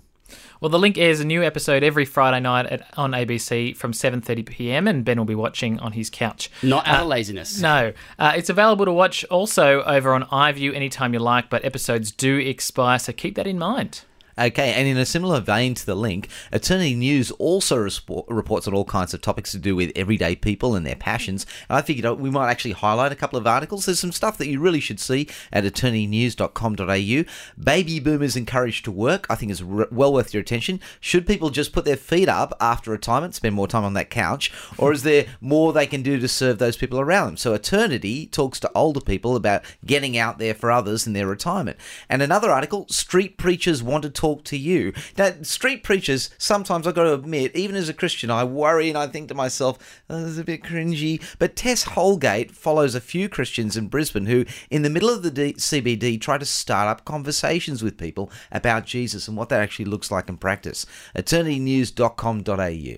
[0.62, 4.46] Well, the link airs a new episode every Friday night at, on ABC from 7:30
[4.46, 4.88] p.m.
[4.88, 6.50] and Ben will be watching on his couch.
[6.64, 7.60] Not out of Uh, laziness.
[7.62, 12.12] No, uh, it's available to watch also over on iView anytime you like, but episodes
[12.12, 14.02] do expire, so keep that in mind.
[14.40, 18.74] Okay, and in a similar vein to the link, Eternity News also respo- reports on
[18.74, 21.46] all kinds of topics to do with everyday people and their passions.
[21.68, 23.86] And I figured uh, we might actually highlight a couple of articles.
[23.86, 27.24] There's some stuff that you really should see at eternitynews.com.au.
[27.62, 30.80] Baby boomers encouraged to work, I think is r- well worth your attention.
[31.02, 34.54] Should people just put their feet up after retirement, spend more time on that couch,
[34.78, 37.38] or is there more they can do to serve those people around them?
[37.38, 41.78] So Eternity talks to older people about getting out there for others in their retirement.
[42.08, 44.94] And another article, Street Preachers Want to Talk to You.
[45.18, 48.98] Now, street preachers, sometimes I've got to admit, even as a Christian, I worry and
[48.98, 51.22] I think to myself, oh, this is a bit cringy.
[51.40, 55.32] But Tess Holgate follows a few Christians in Brisbane who, in the middle of the
[55.32, 59.86] D- CBD, try to start up conversations with people about Jesus and what that actually
[59.86, 60.86] looks like in practice.
[61.16, 62.96] eternitynews.com.au.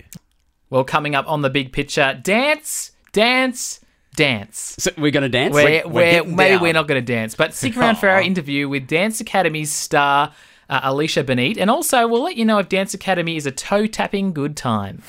[0.69, 3.81] Well, coming up on the big picture, dance, dance,
[4.15, 4.75] dance.
[4.79, 5.53] So we're going to dance?
[5.53, 6.61] We're, We're- we're, we're maybe down.
[6.61, 8.23] we're not going to dance, but stick around for our oh.
[8.23, 10.33] interview with Dance Academy's star
[10.71, 13.85] uh, Alicia Banit, and also we'll let you know if Dance Academy is a toe
[13.85, 15.03] tapping good time.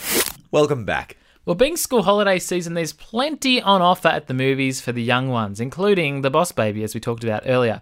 [0.50, 1.16] Welcome back.
[1.44, 5.28] Well, being school holiday season, there's plenty on offer at the movies for the young
[5.28, 7.80] ones, including The Boss Baby, as we talked about earlier.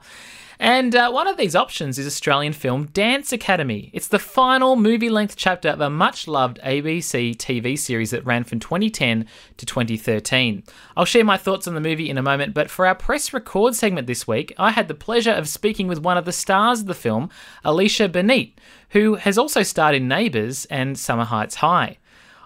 [0.60, 3.88] And uh, one of these options is Australian film Dance Academy.
[3.94, 8.44] It's the final movie length chapter of a much loved ABC TV series that ran
[8.44, 9.24] from 2010
[9.56, 10.62] to 2013.
[10.98, 13.74] I'll share my thoughts on the movie in a moment, but for our press record
[13.74, 16.86] segment this week, I had the pleasure of speaking with one of the stars of
[16.88, 17.30] the film,
[17.64, 18.52] Alicia Banit,
[18.90, 21.96] who has also starred in Neighbours and Summer Heights High.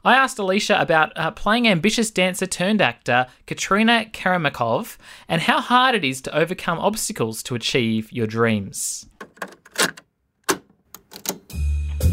[0.07, 5.95] I asked Alicia about uh, playing ambitious dancer turned actor Katrina Karamakov and how hard
[5.95, 9.07] it is to overcome obstacles to achieve your dreams.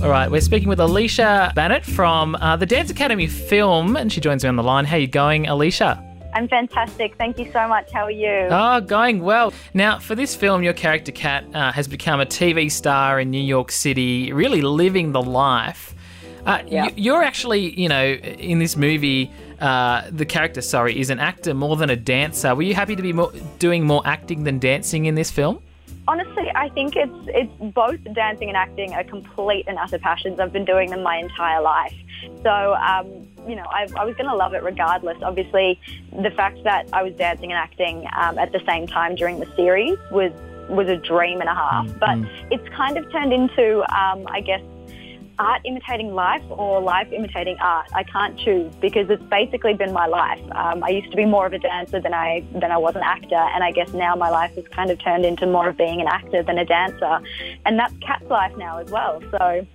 [0.01, 4.21] All right, we're speaking with Alicia Banit from uh, the Dance Academy film, and she
[4.21, 4.85] joins me on the line.
[4.85, 6.01] How are you going, Alicia?
[6.33, 7.17] I'm fantastic.
[7.17, 7.91] Thank you so much.
[7.91, 8.47] How are you?
[8.49, 9.51] Oh, going well.
[9.73, 13.43] Now, for this film, your character Kat uh, has become a TV star in New
[13.43, 15.93] York City, really living the life.
[16.45, 16.89] Uh, Yeah.
[16.95, 21.75] You're actually, you know, in this movie, uh, the character, sorry, is an actor more
[21.75, 22.55] than a dancer.
[22.55, 25.61] Were you happy to be more, doing more acting than dancing in this film?
[26.07, 30.39] Honestly, I think it's it's both dancing and acting are complete and utter passions.
[30.39, 31.93] I've been doing them my entire life.
[32.41, 33.05] So, um,
[33.47, 35.17] you know, I, I was going to love it regardless.
[35.21, 35.79] Obviously,
[36.11, 39.55] the fact that I was dancing and acting um, at the same time during the
[39.55, 40.31] series was
[40.69, 41.87] was a dream and a half.
[41.99, 42.17] But
[42.49, 44.61] it's kind of turned into, um, I guess,
[45.41, 47.87] art imitating life or life imitating art.
[47.93, 50.39] I can't choose because it's basically been my life.
[50.51, 53.01] Um, I used to be more of a dancer than I than I was an
[53.03, 55.99] actor, and I guess now my life has kind of turned into more of being
[55.99, 57.19] an actor than a dancer,
[57.65, 59.21] and that's Kat's life now as well.
[59.31, 59.67] So.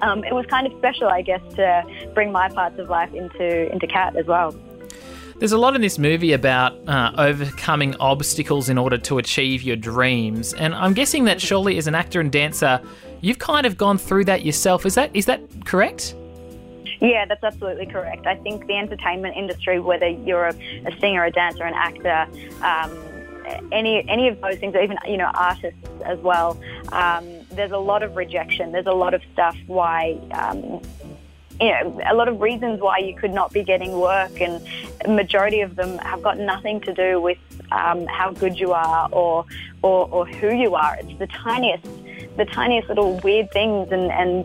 [0.00, 3.70] Um, it was kind of special, I guess, to bring my parts of life into
[3.70, 4.52] into Kat as well.
[5.38, 9.76] There's a lot in this movie about uh, overcoming obstacles in order to achieve your
[9.76, 12.80] dreams, and I'm guessing that surely as an actor and dancer,
[13.24, 14.84] you've kind of gone through that yourself.
[14.84, 16.14] Is that is that correct?
[17.00, 18.26] Yeah, that's absolutely correct.
[18.26, 20.54] I think the entertainment industry, whether you're a,
[20.86, 22.26] a singer, a dancer, an actor,
[22.62, 22.96] um,
[23.72, 26.60] any any of those things, or even you know artists as well,
[26.92, 28.72] um, there's a lot of rejection.
[28.72, 30.18] There's a lot of stuff why.
[30.32, 30.82] Um,
[31.60, 34.60] you know, a lot of reasons why you could not be getting work, and
[35.06, 37.38] majority of them have got nothing to do with
[37.70, 39.46] um, how good you are or,
[39.80, 40.96] or or who you are.
[41.00, 41.86] It's the tiniest,
[42.36, 44.44] the tiniest little weird things, and and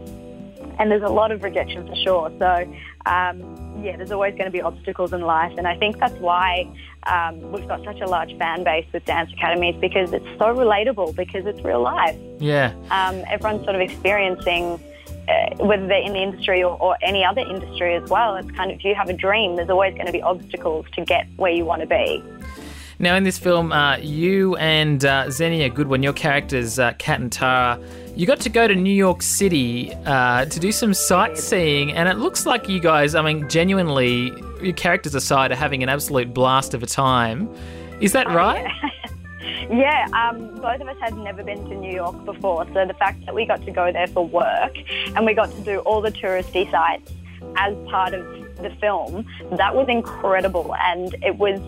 [0.79, 2.31] and there's a lot of rejection for sure.
[2.39, 2.73] So,
[3.05, 6.69] um, yeah, there's always going to be obstacles in life, and I think that's why
[7.03, 11.15] um, we've got such a large fan base with dance academies because it's so relatable
[11.15, 12.17] because it's real life.
[12.39, 12.73] Yeah.
[12.91, 14.79] Um, everyone's sort of experiencing.
[15.27, 18.71] Uh, whether they're in the industry or, or any other industry as well, it's kind
[18.71, 21.51] of if you have a dream, there's always going to be obstacles to get where
[21.51, 22.23] you want to be.
[23.01, 27.31] Now, in this film, uh, you and uh, Xenia Goodwin, your characters, uh, Kat and
[27.31, 27.79] Tara,
[28.13, 32.17] you got to go to New York City uh, to do some sightseeing, and it
[32.17, 36.73] looks like you guys, I mean, genuinely, your characters aside, are having an absolute blast
[36.73, 37.49] of a time.
[38.01, 38.69] Is that right?
[39.71, 43.23] Yeah, um, both of us had never been to New York before, so the fact
[43.27, 44.75] that we got to go there for work
[45.15, 47.11] and we got to do all the touristy sites
[47.55, 48.25] as part of
[48.61, 51.59] the film, that was incredible, and it was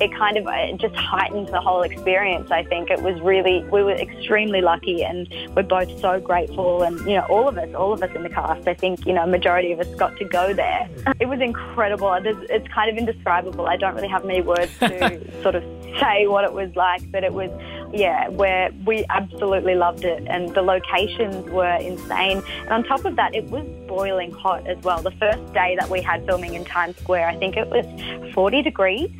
[0.00, 2.50] it kind of it just heightened the whole experience.
[2.50, 6.98] I think it was really we were extremely lucky, and we're both so grateful, and
[7.00, 8.66] you know all of us, all of us in the cast.
[8.66, 10.88] I think you know majority of us got to go there.
[11.18, 12.12] It was incredible.
[12.14, 13.66] It's kind of indescribable.
[13.66, 15.64] I don't really have many words to sort of
[15.98, 17.50] say what it was like, but it was
[17.92, 22.42] yeah, where we absolutely loved it, and the locations were insane.
[22.60, 25.02] And on top of that, it was boiling hot as well.
[25.02, 28.62] The first day that we had filming in Times Square, I think it was 40
[28.62, 29.10] degrees.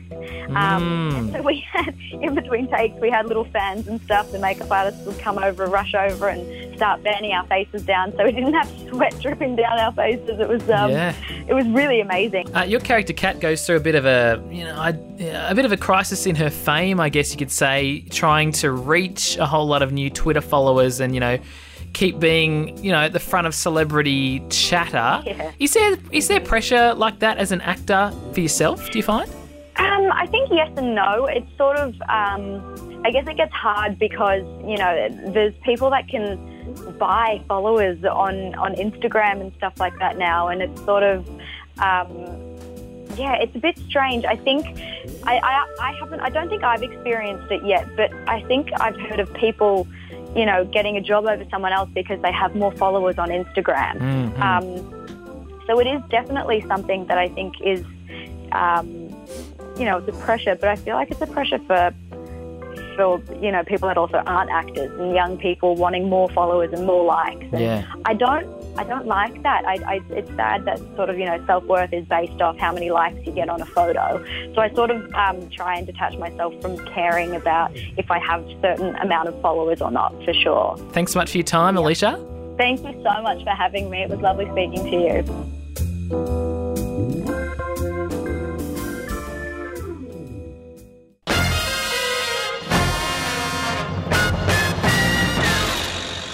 [0.51, 4.31] Um, and so we had, in between takes, we had little fans and stuff.
[4.31, 8.25] The makeup artists would come over, rush over, and start fanning our faces down, so
[8.25, 10.41] we didn't have sweat dripping down our faces.
[10.41, 11.13] It was, um, Yeah.
[11.47, 12.57] it was really amazing.
[12.57, 15.67] Uh, your character Kat goes through a bit of a, you know, I- a bit
[15.67, 19.45] of a crisis in her fame, I guess you could say, trying to reach a
[19.45, 21.39] whole lot of new Twitter followers and you know
[21.93, 25.23] keep being, you know, at the front of celebrity chatter.
[25.27, 25.51] Yeah.
[25.59, 28.91] Is there is there pressure like that as an actor for yourself?
[28.91, 29.31] Do you find?
[29.77, 31.27] Um, I think yes and no.
[31.27, 36.09] It's sort of, um, I guess it gets hard because you know there's people that
[36.09, 36.39] can
[36.99, 41.29] buy followers on on Instagram and stuff like that now, and it's sort of,
[41.79, 42.11] um,
[43.17, 44.25] yeah, it's a bit strange.
[44.25, 44.67] I think
[45.25, 46.21] I, I I haven't.
[46.21, 49.87] I don't think I've experienced it yet, but I think I've heard of people.
[50.37, 53.99] You know, getting a job over someone else because they have more followers on Instagram.
[53.99, 54.39] Mhm.
[54.39, 54.65] Um,
[55.67, 57.85] so it is definitely something that I think is
[58.53, 59.09] um,
[59.77, 61.93] you know, it's a pressure, but I feel like it's a pressure for
[62.97, 66.87] for you know people that also aren't actors and young people wanting more followers and
[66.87, 67.47] more likes.
[67.53, 67.93] And Yeah.
[68.05, 68.47] I don't
[68.79, 69.65] I don't like that.
[69.67, 72.73] I, I it's sad that sort of you know self worth is based off how
[72.73, 74.25] many likes you get on a photo.
[74.55, 78.45] So I sort of um, try and detach myself from caring about if I have
[78.61, 80.77] certain amount of followers or not for sure.
[80.93, 82.25] Thanks so much for your time, Alicia.
[82.57, 84.03] Thank you so much for having me.
[84.03, 84.97] It was lovely speaking to
[86.11, 86.40] you.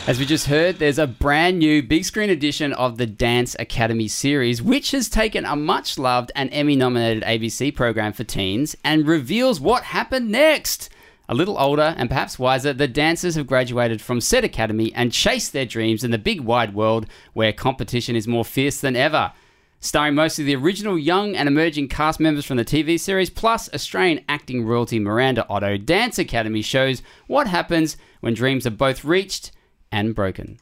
[0.07, 4.07] As we just heard, there's a brand new big screen edition of the Dance Academy
[4.07, 9.09] series, which has taken a much loved and Emmy nominated ABC program for teens and
[9.09, 10.90] reveals what happened next.
[11.29, 15.53] A little older and perhaps wiser, the dancers have graduated from said academy and chased
[15.53, 19.33] their dreams in the big wide world where competition is more fierce than ever.
[19.81, 24.25] Starring mostly the original young and emerging cast members from the TV series, plus Australian
[24.29, 29.51] acting royalty Miranda Otto, Dance Academy shows what happens when dreams are both reached
[29.92, 30.59] and broken.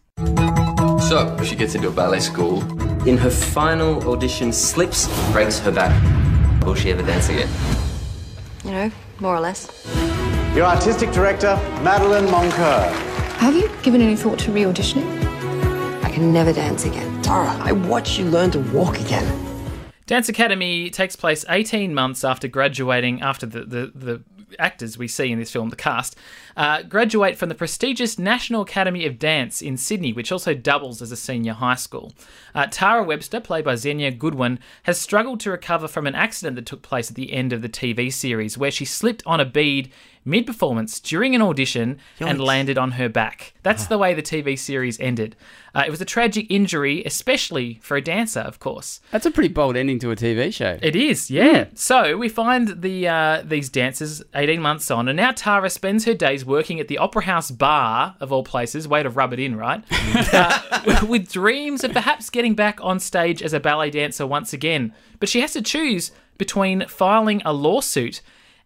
[1.08, 2.62] So, she gets into a ballet school.
[3.08, 5.92] In her final audition, slips, breaks her back.
[6.64, 7.48] Will she ever dance again?
[8.64, 9.68] You know, more or less.
[10.54, 12.90] Your artistic director, Madeline Moncur.
[13.38, 15.04] Have you given any thought to re auditioning?
[16.02, 17.20] I can never dance again.
[17.22, 19.44] Tara, I watched you learn to walk again.
[20.06, 24.22] Dance Academy takes place 18 months after graduating, after the, the, the
[24.58, 26.16] actors we see in this film, the cast,
[26.56, 31.12] uh, graduate from the prestigious National Academy of Dance in Sydney, which also doubles as
[31.12, 32.12] a senior high school.
[32.54, 36.66] Uh, Tara Webster, played by Xenia Goodwin, has struggled to recover from an accident that
[36.66, 39.90] took place at the end of the TV series, where she slipped on a bead
[40.25, 43.55] mid performance during an audition and landed on her back.
[43.62, 45.37] That's the way the TV series ended.
[45.75, 49.01] Uh, it was a tragic injury, especially for a dancer, of course.
[49.11, 50.79] That's a pretty bold ending to a TV show.
[50.81, 51.66] It is, yeah.
[51.75, 56.14] So we find the uh, these dancers 18 months on, and now Tara spends her
[56.14, 59.57] days working at the Opera House bar, of all places, way to rub it in,
[59.57, 59.83] right?
[60.33, 64.93] uh, with dreams of perhaps getting back on stage as a ballet dancer once again.
[65.18, 68.20] But she has to choose between filing a lawsuit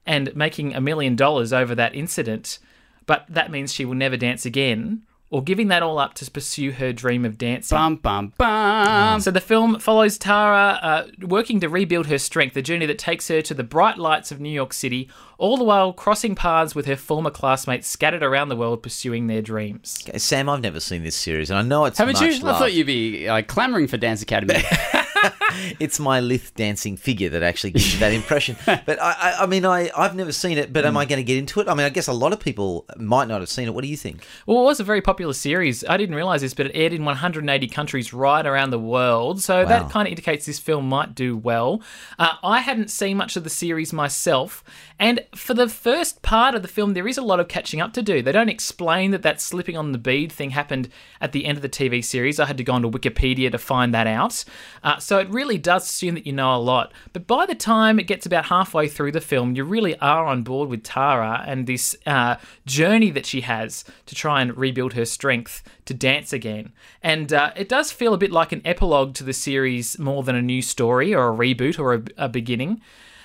[0.07, 2.59] and making a million dollars over that incident,
[3.07, 6.73] but that means she will never dance again, or giving that all up to pursue
[6.73, 7.77] her dream of dancing.
[7.77, 9.21] Bum bum bum.
[9.21, 13.29] So the film follows Tara uh, working to rebuild her strength, a journey that takes
[13.29, 16.87] her to the bright lights of New York City, all the while crossing paths with
[16.87, 20.03] her former classmates scattered around the world pursuing their dreams.
[20.09, 22.49] Okay, Sam, I've never seen this series, and I know it's Haven't much you?
[22.49, 24.63] I thought you'd be like clamoring for Dance Academy.
[25.81, 28.57] it's my lith dancing figure that actually gives you that impression.
[28.67, 30.73] but I, I, I mean, I, I've never seen it.
[30.73, 31.69] But am I going to get into it?
[31.69, 33.75] I mean, I guess a lot of people might not have seen it.
[33.75, 34.25] What do you think?
[34.47, 35.85] Well, it was a very popular series.
[35.89, 39.41] I didn't realize this, but it aired in 180 countries right around the world.
[39.43, 39.69] So Wow.
[39.69, 41.83] that kind of indicates this film might do well.
[42.19, 44.63] Uh, I hadn't seen much of the series myself.
[44.99, 47.93] And for the first part of the film, there is a lot of catching up
[47.95, 48.23] to do.
[48.23, 50.89] They don't explain that that slipping on the bead thing happened
[51.21, 52.41] at the end of the TV series.
[52.41, 54.45] I had to go onto Wikipedia to find that out.
[54.83, 56.93] Uh, so it really does assume that you know a lot.
[57.15, 60.43] But by the time it gets about halfway through the film, you really are on
[60.43, 62.37] board with Tara and this uh,
[62.67, 66.75] journey that she has to try and rebuild her strength to dance again.
[67.03, 70.37] And uh, it does feel a bit like an epilogue to the series more than
[70.37, 72.83] a new story or a reboot or a, a beginning.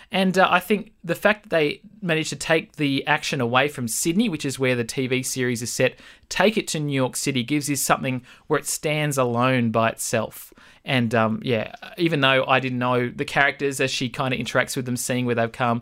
[0.09, 3.89] And uh, I think the fact that they managed to take the action away from
[3.89, 7.43] Sydney, which is where the TV series is set, take it to New York City
[7.43, 10.52] gives you something where it stands alone by itself.
[10.85, 14.75] And um, yeah, even though I didn't know the characters as she kind of interacts
[14.75, 15.81] with them, seeing where they've come,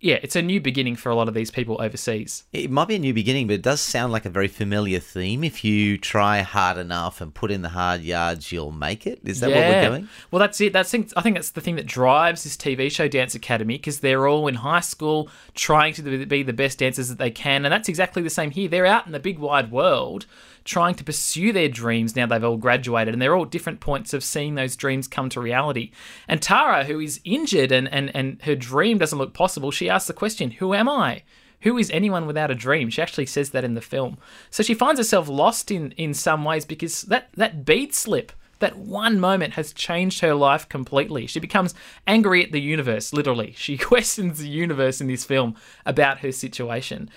[0.00, 2.44] yeah, it's a new beginning for a lot of these people overseas.
[2.52, 5.42] It might be a new beginning, but it does sound like a very familiar theme.
[5.42, 9.20] If you try hard enough and put in the hard yards, you'll make it.
[9.24, 10.08] Is that what we're doing?
[10.30, 10.72] Well, that's it.
[10.72, 14.26] That's I think that's the thing that drives this TV show, Dance Academy, because they're
[14.26, 17.88] all in high school trying to be the best dancers that they can, and that's
[17.88, 18.68] exactly the same here.
[18.68, 20.26] They're out in the big wide world
[20.64, 24.24] trying to pursue their dreams now they've all graduated, and they're all different points of
[24.24, 25.92] seeing those dreams come to reality.
[26.26, 30.08] And Tara, who is injured and and and her dream doesn't look possible, she asks
[30.08, 31.22] the question, "Who am I?"
[31.64, 32.90] Who is anyone without a dream?
[32.90, 34.18] She actually says that in the film.
[34.50, 38.76] So she finds herself lost in, in some ways because that, that bead slip, that
[38.76, 41.26] one moment has changed her life completely.
[41.26, 41.74] She becomes
[42.06, 43.54] angry at the universe, literally.
[43.56, 47.08] She questions the universe in this film about her situation.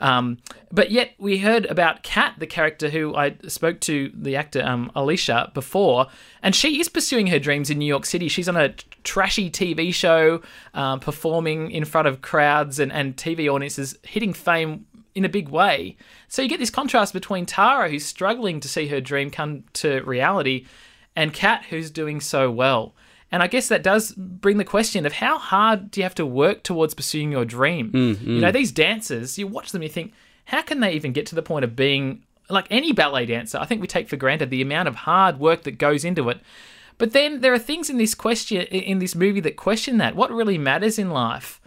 [0.00, 0.38] Um,
[0.70, 4.90] but yet, we heard about Kat, the character who I spoke to, the actor um,
[4.94, 6.06] Alicia, before,
[6.42, 8.28] and she is pursuing her dreams in New York City.
[8.28, 8.74] She's on a
[9.04, 10.42] trashy TV show,
[10.74, 15.48] um, performing in front of crowds and, and TV audiences, hitting fame in a big
[15.48, 15.96] way.
[16.28, 20.02] So you get this contrast between Tara, who's struggling to see her dream come to
[20.02, 20.66] reality,
[21.16, 22.94] and Kat, who's doing so well.
[23.32, 26.26] And I guess that does bring the question of how hard do you have to
[26.26, 27.90] work towards pursuing your dream?
[27.90, 30.12] Mm, You know, these dancers, you watch them, you think,
[30.46, 33.58] how can they even get to the point of being like any ballet dancer?
[33.58, 36.40] I think we take for granted the amount of hard work that goes into it.
[36.98, 40.14] But then there are things in this question in this movie that question that.
[40.16, 41.60] What really matters in life?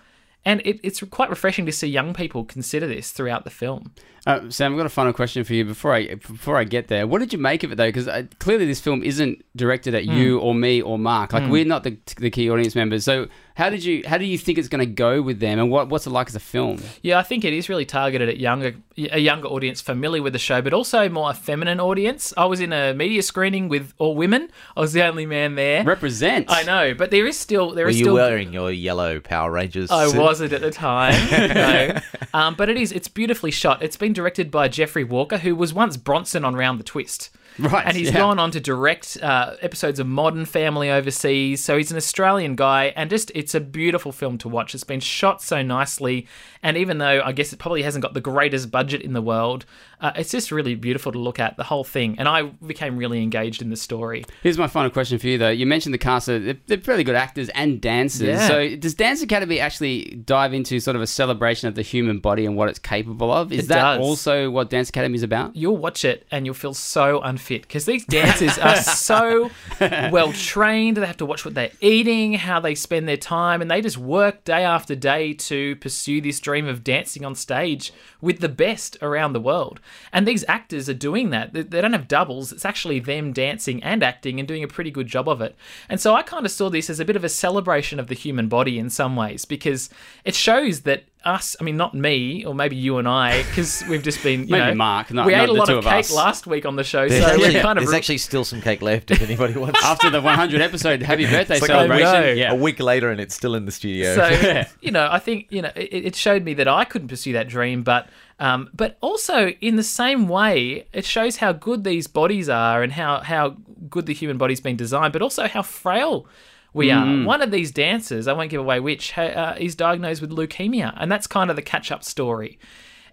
[0.45, 3.91] And it, it's quite refreshing to see young people consider this throughout the film.
[4.29, 7.07] Uh, Sam, I've got a final question for you before I before I get there.
[7.07, 7.87] What did you make of it though?
[7.87, 10.15] Because uh, clearly this film isn't directed at Mm.
[10.17, 11.33] you or me or Mark.
[11.33, 11.49] Like Mm.
[11.49, 13.03] we're not the, the key audience members.
[13.03, 15.69] So how did you how do you think it's going to go with them, and
[15.71, 16.79] what what's it like as a film?
[17.01, 20.39] Yeah, I think it is really targeted at younger a younger audience familiar with the
[20.39, 22.33] show, but also more a feminine audience.
[22.37, 24.49] I was in a media screening with all women.
[24.77, 25.83] I was the only man there.
[25.83, 26.45] Represent.
[26.49, 29.51] I know, but there is still there Were is you still wearing your yellow Power
[29.51, 29.89] Rangers?
[29.91, 30.19] I suit?
[30.21, 31.13] wasn't at the time.
[31.53, 31.99] no.
[32.33, 32.91] um, but it is.
[32.93, 33.81] It's beautifully shot.
[33.83, 37.29] It's been directed by Jeffrey Walker, who was once Bronson on Round the Twist.
[37.57, 38.17] Right, And he's yeah.
[38.17, 41.63] gone on to direct uh, episodes of Modern Family overseas.
[41.63, 44.75] So he's an Australian guy, and just it's a beautiful film to watch.
[44.75, 46.27] It's been shot so nicely,
[46.61, 49.65] and even though I guess it probably hasn't got the greatest budget in the world,
[50.01, 52.15] uh, it's just really beautiful to look at the whole thing.
[52.17, 54.23] And I became really engaged in the story.
[54.43, 55.49] Here's my final question for you though.
[55.49, 58.27] You mentioned the cast; are, they're, they're fairly good actors and dancers.
[58.27, 58.47] Yeah.
[58.47, 62.45] So does Dance Academy actually dive into sort of a celebration of the human body
[62.45, 63.51] and what it's capable of?
[63.51, 63.99] Is It that does.
[63.99, 65.55] also what Dance Academy is about?
[65.55, 69.49] You'll watch it and you'll feel so unfit because these dancers are so
[69.81, 70.97] well trained.
[70.97, 73.97] They have to watch what they're eating, how they spend their time, and they just
[73.97, 77.91] work day after day to pursue this dream of dancing on stage
[78.21, 79.79] with the best around the world.
[80.13, 81.53] And these actors are doing that.
[81.53, 84.91] They- They don't have doubles, it's actually them dancing and acting and doing a pretty
[84.91, 85.55] good job of it.
[85.87, 88.15] And so I kind of saw this as a bit of a celebration of the
[88.15, 89.89] human body in some ways because
[90.25, 94.01] it shows that us, I mean, not me, or maybe you and I, because we've
[94.01, 95.83] just been, you Maybe know, Mark, not- we not ate a lot two of of
[95.83, 96.11] cake us.
[96.13, 98.61] last week on the show, There's, so actually, we're kind of there's actually still some
[98.61, 99.83] cake left if anybody wants.
[99.83, 102.37] After the 100 episode happy birthday It's like celebration.
[102.37, 102.51] Yeah.
[102.51, 104.15] a week later and it's still in the studio.
[104.15, 107.33] So you know, I think you know it, it showed me that I couldn't pursue
[107.33, 108.07] that dream, but
[108.39, 112.93] um, but also in the same way, it shows how good these bodies are and
[112.93, 113.57] how how
[113.89, 116.25] good the human body's been designed, but also how frail.
[116.73, 117.23] We Mm.
[117.23, 117.25] are.
[117.25, 121.11] One of these dancers, I won't give away which, uh, is diagnosed with leukemia, and
[121.11, 122.59] that's kind of the catch-up story.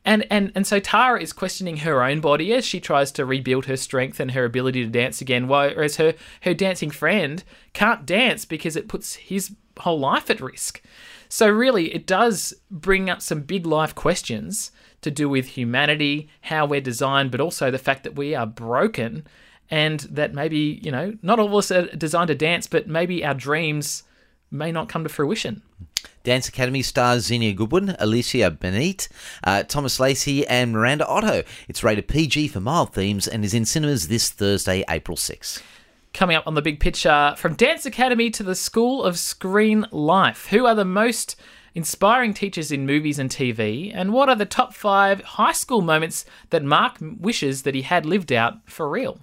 [0.04, 3.66] And, and and so Tara is questioning her own body as she tries to rebuild
[3.66, 7.42] her strength and her ability to dance again, whereas her her dancing friend
[7.72, 9.50] can't dance because it puts his
[9.80, 10.80] whole life at risk.
[11.28, 14.70] So really, it does bring up some big life questions
[15.02, 19.26] to do with humanity, how we're designed, but also the fact that we are broken,
[19.70, 23.24] and that maybe you know not all of us are designed to dance, but maybe
[23.24, 24.02] our dreams
[24.50, 25.62] may not come to fruition.
[26.22, 29.08] Dance Academy stars Xenia Goodwin, Alicia Banit,
[29.44, 31.44] uh, Thomas Lacey, and Miranda Otto.
[31.68, 35.62] It's rated PG for mild themes and is in cinemas this Thursday, April 6th.
[36.12, 40.46] Coming up on the big picture, from Dance Academy to the School of Screen Life.
[40.46, 41.36] Who are the most
[41.76, 43.92] inspiring teachers in movies and TV?
[43.94, 48.06] And what are the top five high school moments that Mark wishes that he had
[48.06, 49.20] lived out for real?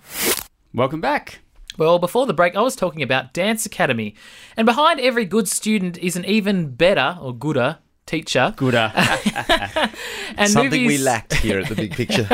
[0.73, 1.39] Welcome back.
[1.77, 4.13] Well, before the break, I was talking about Dance Academy.
[4.55, 8.53] And behind every good student is an even better or gooder teacher.
[8.55, 8.91] Gooder.
[10.45, 12.27] Something and we lacked here at the big picture.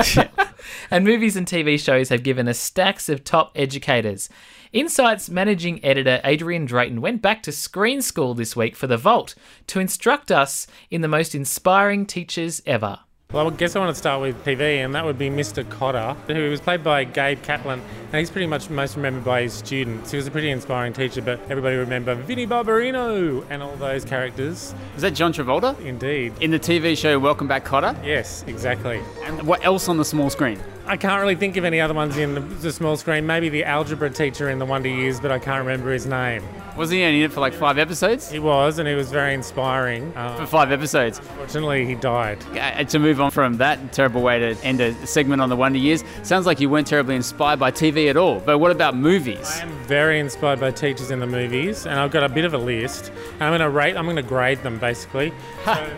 [0.92, 4.30] and movies and TV shows have given us stacks of top educators.
[4.72, 9.34] Insight's managing editor Adrian Drayton went back to screen school this week for The Vault
[9.66, 13.00] to instruct us in the most inspiring teachers ever.
[13.32, 15.64] Well, I guess I want to start with TV, and that would be Mr.
[15.64, 19.54] Kotter, who was played by Gabe Kaplan, and he's pretty much most remembered by his
[19.54, 20.12] students.
[20.12, 24.76] He was a pretty inspiring teacher, but everybody remember Vinnie Barbarino and all those characters.
[24.94, 25.80] Was that John Travolta?
[25.84, 26.34] Indeed.
[26.42, 27.96] In the TV show Welcome Back, Kotter?
[28.06, 29.02] Yes, exactly.
[29.24, 30.60] And what else on the small screen?
[30.90, 33.28] I can't really think of any other ones in the, the small screen.
[33.28, 36.44] Maybe the algebra teacher in the Wonder Years, but I can't remember his name.
[36.76, 38.32] Wasn't he only in it for like five episodes?
[38.32, 40.12] He was, and he was very inspiring.
[40.18, 41.20] Uh, For five episodes.
[41.20, 42.44] Unfortunately, he died.
[42.58, 45.78] Uh, to move on from that terrible way to end a segment on the Wonder
[45.78, 48.40] Years, sounds like you weren't terribly inspired by TV at all.
[48.40, 49.48] But what about movies?
[49.48, 52.56] I am very inspired by teachers in the movies, and I've got a bit of
[52.56, 53.12] a list.
[53.40, 53.96] I'm going to rate.
[53.96, 55.34] I'm going to grade them basically.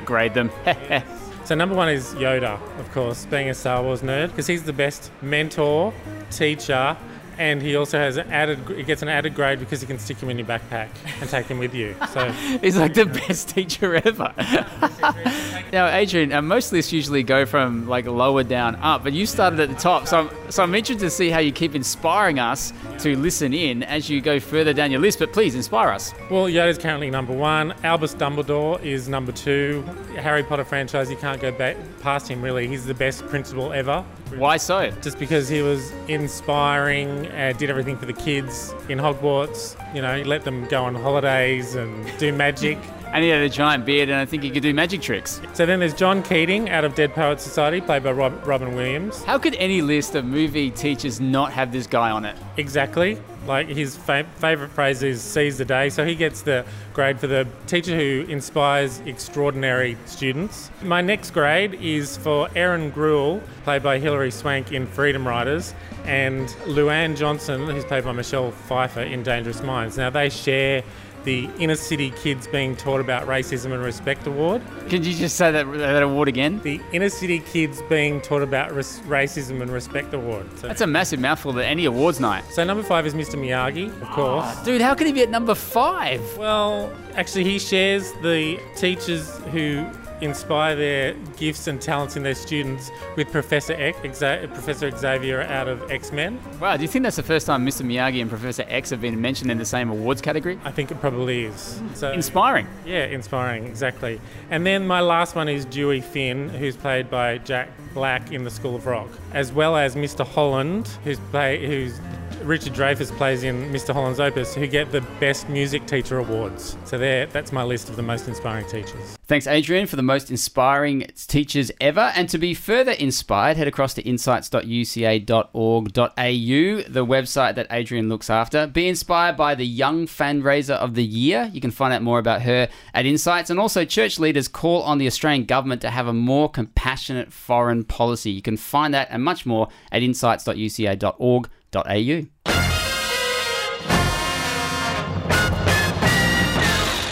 [0.03, 0.51] Grade them.
[1.43, 4.73] So number one is Yoda, of course, being a Star Wars nerd, because he's the
[4.73, 5.91] best mentor,
[6.29, 6.95] teacher,
[7.41, 8.59] and he also has an added.
[8.69, 10.89] He gets an added grade because he can stick him in your backpack
[11.19, 11.95] and take him with you.
[12.13, 12.31] So
[12.61, 14.31] He's like the best teacher ever.
[15.73, 19.59] now, Adrian, uh, most lists usually go from like lower down up, but you started
[19.59, 20.07] at the top.
[20.07, 23.81] So, I'm, so I'm interested to see how you keep inspiring us to listen in
[23.83, 25.17] as you go further down your list.
[25.17, 26.13] But please inspire us.
[26.29, 27.73] Well, Yoda's currently number one.
[27.83, 29.81] Albus Dumbledore is number two.
[30.15, 32.67] Harry Potter franchise, you can't go back past him really.
[32.67, 34.05] He's the best principal ever.
[34.37, 34.91] Why so?
[35.01, 39.75] Just because he was inspiring, uh, did everything for the kids in Hogwarts.
[39.93, 42.77] You know, he let them go on holidays and do magic.
[43.13, 45.41] And he had a giant beard, and I think he could do magic tricks.
[45.53, 49.21] So then there's John Keating out of Dead Poets Society, played by Rob- Robin Williams.
[49.23, 52.37] How could any list of movie teachers not have this guy on it?
[52.55, 53.17] Exactly.
[53.47, 55.89] Like his fa- favourite phrase is seize the day.
[55.89, 60.69] So he gets the grade for the teacher who inspires extraordinary students.
[60.83, 65.73] My next grade is for Erin Gruwell, played by Hilary Swank in Freedom Writers,
[66.05, 69.97] and LouAnne Johnson, who's played by Michelle Pfeiffer in Dangerous Minds.
[69.97, 70.83] Now they share
[71.23, 74.61] the inner city kids being taught about racism and respect award.
[74.89, 76.59] Could you just say that, that award again?
[76.63, 80.47] The inner city kids being taught about res- racism and respect award.
[80.59, 82.43] So, That's a massive mouthful at any awards night.
[82.51, 83.35] so number five is Mr.
[83.35, 84.65] Miyagi, of ah, course.
[84.65, 86.21] Dude, how can he be at number five?
[86.37, 89.85] Well, actually, he shares the teachers who
[90.21, 95.91] inspire their gifts and talents in their students with Professor X, Professor Xavier out of
[95.91, 96.39] X Men.
[96.59, 97.85] Wow, do you think that's the first time Mr.
[97.85, 100.59] Miyagi and Professor X have been mentioned in the same awards category?
[100.63, 101.81] I think it probably is.
[101.95, 102.67] So Inspiring.
[102.85, 104.21] Yeah, inspiring, exactly.
[104.49, 108.51] And then my last one is Dewey Finn, who's played by Jack Black in The
[108.51, 110.25] School of Rock, as well as Mr.
[110.25, 111.99] Holland, who's play who's
[112.43, 113.93] Richard Dreyfuss plays in Mr.
[113.93, 116.77] Holland's Opus, who get the Best Music Teacher awards.
[116.85, 119.17] So there, that's my list of the most inspiring teachers.
[119.27, 122.11] Thanks, Adrian, for the most inspiring teachers ever.
[122.15, 128.67] And to be further inspired, head across to insights.uca.org.au, the website that Adrian looks after.
[128.67, 131.49] Be inspired by the Young Fundraiser of the Year.
[131.53, 133.49] You can find out more about her at Insights.
[133.49, 137.83] And also, church leaders call on the Australian government to have a more compassionate foreign
[137.83, 138.31] policy.
[138.31, 141.45] You can find that and much more at insights.uca.org.au.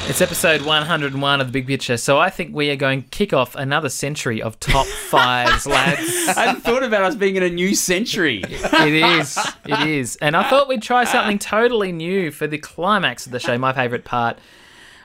[0.10, 3.32] It's episode 101 of The Big Picture, so I think we are going to kick
[3.32, 6.01] off another century of top fives, lads.
[6.36, 8.43] I hadn't thought about us being in a new century.
[8.43, 9.39] It is.
[9.66, 10.18] It is.
[10.18, 13.72] And I thought we'd try something totally new for the climax of the show, my
[13.72, 14.39] favourite part.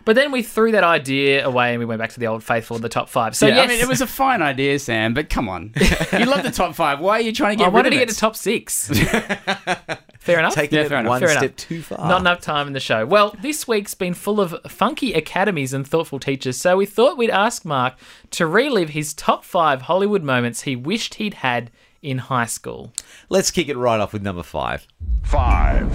[0.05, 2.77] But then we threw that idea away and we went back to the old faithful
[2.77, 3.35] of the top five.
[3.35, 5.73] So, So yeah, yes, I mean, it was a fine idea, Sam, but come on.
[6.19, 7.01] You love the top five.
[7.01, 8.07] Why are you trying to get I rid wanted of to it?
[8.07, 8.89] get to top six.
[10.19, 10.55] Fair enough.
[10.55, 11.11] Taking Yeah, it fair enough.
[11.11, 11.57] one Fair step enough.
[11.57, 12.09] too far.
[12.09, 13.05] Not enough time in the show.
[13.05, 17.29] Well, this week's been full of funky academies and thoughtful teachers, so we thought we'd
[17.31, 17.95] ask Mark
[18.31, 22.93] to relive his top five Hollywood moments he wished he'd had in high school.
[23.29, 24.87] Let's kick it right off with number five.
[25.25, 25.91] Five.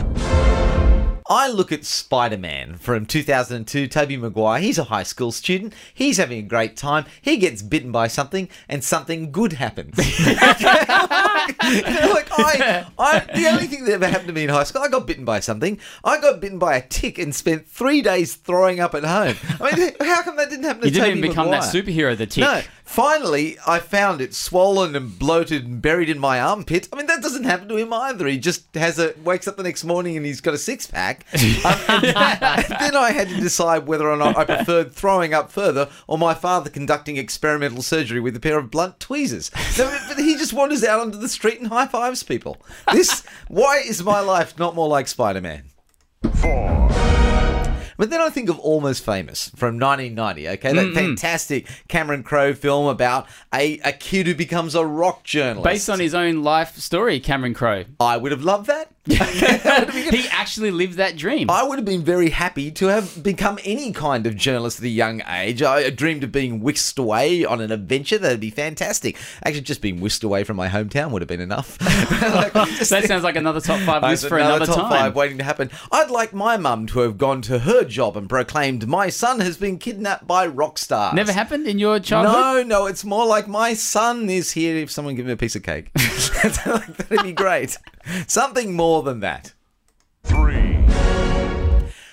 [1.32, 4.60] I look at Spider Man from 2002, Tobey Maguire.
[4.60, 5.74] He's a high school student.
[5.94, 7.06] He's having a great time.
[7.22, 9.96] He gets bitten by something, and something good happens.
[11.62, 14.88] like I, I, the only thing that ever happened to me in high school, I
[14.88, 15.80] got bitten by something.
[16.04, 19.36] I got bitten by a tick and spent three days throwing up at home.
[19.60, 22.18] I mean, how come that didn't happen to You didn't Tobey even become that superhero,
[22.18, 22.44] the tick.
[22.44, 22.62] No.
[22.84, 26.90] Finally, I found it swollen and bloated and buried in my armpit.
[26.92, 28.26] I mean, that doesn't happen to him either.
[28.26, 31.26] He just has a wakes up the next morning and he's got a six pack.
[31.70, 35.90] Um, and then I had to decide whether or not I preferred throwing up further
[36.08, 39.52] or my father conducting experimental surgery with a pair of blunt tweezers.
[39.72, 42.58] So, but he just wanders out onto the street and high fives people.
[42.92, 45.64] This why is my life not more like Spider Man?
[48.00, 50.72] But then I think of Almost Famous from 1990, okay?
[50.72, 50.96] That mm-hmm.
[50.96, 55.66] fantastic Cameron Crowe film about a, a kid who becomes a rock journalist.
[55.66, 57.84] Based on his own life story, Cameron Crowe.
[58.00, 58.90] I would have loved that.
[59.10, 61.50] he actually lived that dream.
[61.50, 64.90] I would have been very happy to have become any kind of journalist at a
[64.90, 65.62] young age.
[65.64, 68.18] I dreamed of being whisked away on an adventure.
[68.18, 69.18] That'd be fantastic.
[69.44, 71.78] Actually, just being whisked away from my hometown would have been enough.
[71.80, 74.90] that sounds like another top five list for another top time.
[74.90, 75.72] five waiting to happen.
[75.92, 79.58] I'd like my mum to have gone to her job and proclaimed, "My son has
[79.58, 82.68] been kidnapped by rock stars." Never happened in your childhood?
[82.68, 84.78] No, no, it's more like my son is here.
[84.78, 85.92] If someone give me a piece of cake,
[86.44, 87.78] that'd be great.
[88.28, 89.54] Something more than that.
[90.24, 90.78] Three.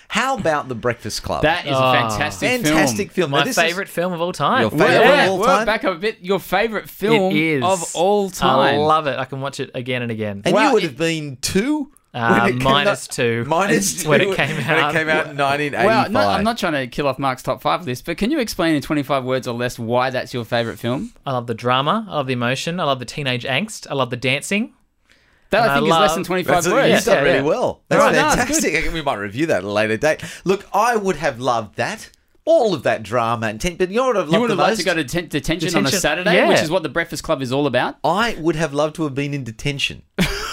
[0.09, 1.43] How about The Breakfast Club?
[1.43, 2.09] That is a ah.
[2.09, 2.63] fantastic film.
[2.65, 3.31] fantastic film.
[3.33, 4.63] Now, My this is- favourite film of all time.
[4.63, 5.67] Your favourite Yeah, of all work time?
[5.67, 6.19] back up a bit.
[6.23, 8.77] Your favourite film it is of all time.
[8.77, 9.19] I love it.
[9.19, 10.41] I can watch it again and again.
[10.47, 11.93] And Well, you would it- have been two.
[12.17, 13.45] Uh, when it came minus out- two.
[13.47, 14.91] Minus two When it came When out.
[14.95, 15.85] it came out in 1985.
[15.87, 18.39] Well, no, I'm not trying to kill off Mark's top five list, but can you
[18.41, 21.13] explain in 25 words or less why that's your favourite film?
[21.27, 22.07] I love the drama.
[22.09, 22.81] I love the emotion.
[22.81, 23.87] I love the teenage angst.
[23.91, 24.73] I love the dancing.
[25.51, 26.89] That And I I think is less than 25 That's words.
[26.93, 27.43] You've done Yeah, really yeah.
[27.45, 27.83] well.
[27.89, 28.93] That's Right, no, it's fantastic.
[28.93, 30.25] we might review that at a later date.
[30.45, 32.11] Look, I would have loved that.
[32.49, 34.55] All of that drama and ten, but you know what I've loved You would the
[34.55, 34.79] have liked most?
[34.79, 36.49] to go to ten- detention, on a Saturday, yeah.
[36.49, 37.97] which is what the Breakfast Club is all about.
[38.05, 40.03] I would have loved to have been in detention.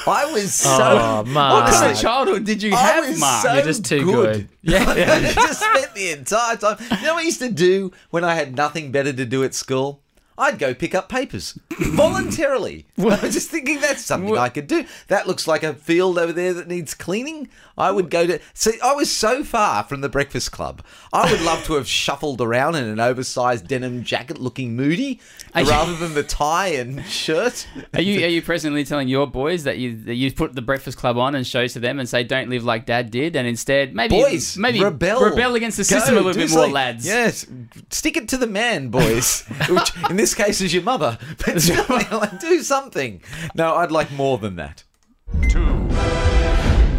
[0.08, 1.00] I was oh, so.
[1.00, 1.66] Oh, Mark.
[1.66, 3.46] What kind of childhood did you I have, was Mark?
[3.46, 4.50] so You're just too good.
[4.66, 6.78] Yeah, I just spent the entire time.
[6.80, 9.54] You know what I used to do when I had nothing better to do at
[9.54, 10.03] school?
[10.38, 12.86] I'd go pick up papers voluntarily.
[12.98, 14.86] I was just thinking that's something I could do.
[15.08, 17.50] That looks like a field over there that needs cleaning.
[17.78, 18.40] I would go to.
[18.54, 20.84] See, I was so far from the Breakfast Club.
[21.12, 25.20] I would love to have shuffled around in an oversized denim jacket, looking moody,
[25.56, 27.68] Are you- rather than the tie and shirt.
[27.94, 30.98] Are you are you presently telling your boys that you that you put the Breakfast
[30.98, 33.96] Club on and show to them and say don't live like Dad did, and instead
[33.96, 37.06] maybe boys, maybe rebel, rebel against the Go, system a little bit more, lads.
[37.06, 37.46] Yes,
[37.90, 39.42] stick it to the man, boys.
[39.70, 39.92] Which
[40.24, 41.18] this case is your mother.
[41.46, 43.22] But do something.
[43.56, 44.86] No, I'd like more than that.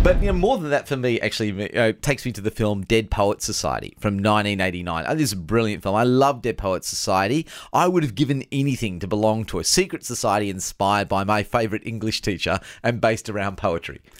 [0.04, 0.12] Two.
[0.12, 2.82] But you know, more than that for me, actually, uh, takes me to the film
[2.82, 5.04] Dead Poets Society from 1989.
[5.08, 5.94] Oh, this is a brilliant film.
[5.94, 7.46] I love Dead Poets Society.
[7.72, 11.86] I would have given anything to belong to a secret society inspired by my favourite
[11.86, 14.00] English teacher and based around poetry.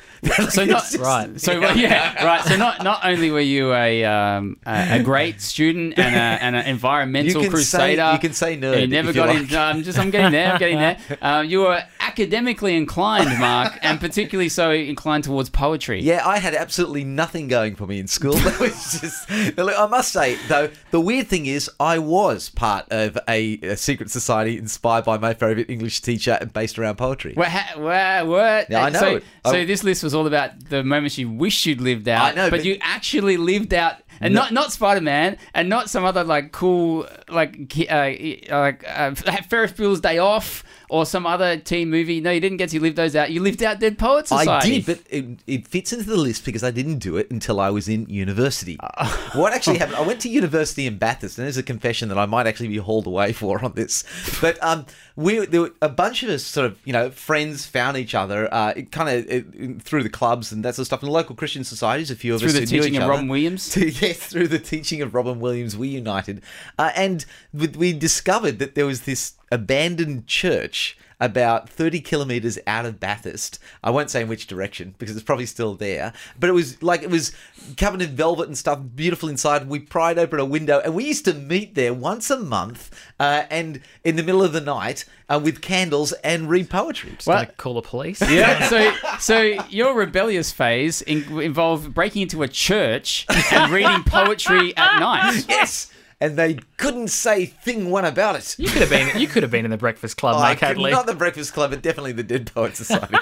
[0.49, 1.39] So not just- right.
[1.39, 2.43] So well, yeah, right.
[2.45, 6.57] So not not only were you a um, a, a great student and, a, and
[6.57, 9.29] an environmental You can say- crusader, you can say nerd You never if you got
[9.35, 9.51] like.
[9.53, 9.57] in.
[9.59, 10.53] I'm just I'm getting there.
[10.53, 10.99] I'm getting there.
[11.21, 15.74] Um, you were academically inclined, Mark, and particularly so inclined towards poetry.
[16.01, 18.35] Yeah, I had absolutely nothing going for me in school.
[18.45, 19.31] That was just.
[19.59, 24.11] I must say, though, the weird thing is, I was part of a, a secret
[24.11, 27.33] society inspired by my favourite English teacher and based around poetry.
[27.35, 27.49] What?
[27.49, 28.27] ha- What?
[28.29, 28.71] what?
[28.71, 31.65] Yeah, I know So, so I- this list was all about the moments you wish
[31.67, 32.33] you'd lived out.
[32.33, 34.43] I know, but, but- you actually lived out, and No.
[34.43, 38.13] not not Spider Man, and not some other like cool like uh,
[38.51, 39.15] like uh,
[39.49, 42.21] Ferris Bueller's Day Off or some other teen movie.
[42.21, 43.31] No, you didn't get to live those out.
[43.31, 44.77] You lived out Dead Poets Society.
[44.77, 47.59] I did, but it, it fits into the list because I didn't do it until
[47.61, 48.79] I was in university.
[49.35, 49.97] what actually happened?
[49.97, 52.77] I went to university in Bathurst, and there's a confession that I might actually be
[52.77, 54.05] hauled away for on this.
[54.41, 54.87] But um,
[55.17, 58.53] we there were a bunch of us sort of you know friends found each other,
[58.53, 62.11] uh, kind of through the clubs and that sort of stuff in local Christian societies.
[62.11, 63.09] A few of Through us the teaching of.
[63.09, 63.77] Robin Williams?
[63.77, 66.43] yes, through the teaching of Robin Williams, we united,
[66.79, 72.85] uh, and we, we discovered that there was this abandoned church about 30 kilometers out
[72.85, 73.59] of Bathurst.
[73.83, 77.03] I won't say in which direction because it's probably still there, but it was like
[77.03, 77.33] it was
[77.79, 79.67] covered in velvet and stuff, beautiful inside.
[79.69, 83.45] We pried open a window and we used to meet there once a month uh,
[83.51, 87.13] and in the middle of the night uh, with candles and read poetry.
[87.13, 88.21] Just gonna call the police.
[88.21, 88.69] Yeah.
[88.69, 95.01] so, so your rebellious phase in, involved breaking into a church and reading poetry at
[95.01, 95.47] night.
[95.49, 95.91] Yes.
[96.21, 98.57] And they couldn't say thing one about it.
[98.59, 99.21] You could have been.
[99.21, 100.91] You could have been in the Breakfast Club, Oh, Mike Hadley.
[100.91, 103.17] Not the Breakfast Club, but definitely the Dead Poet Society.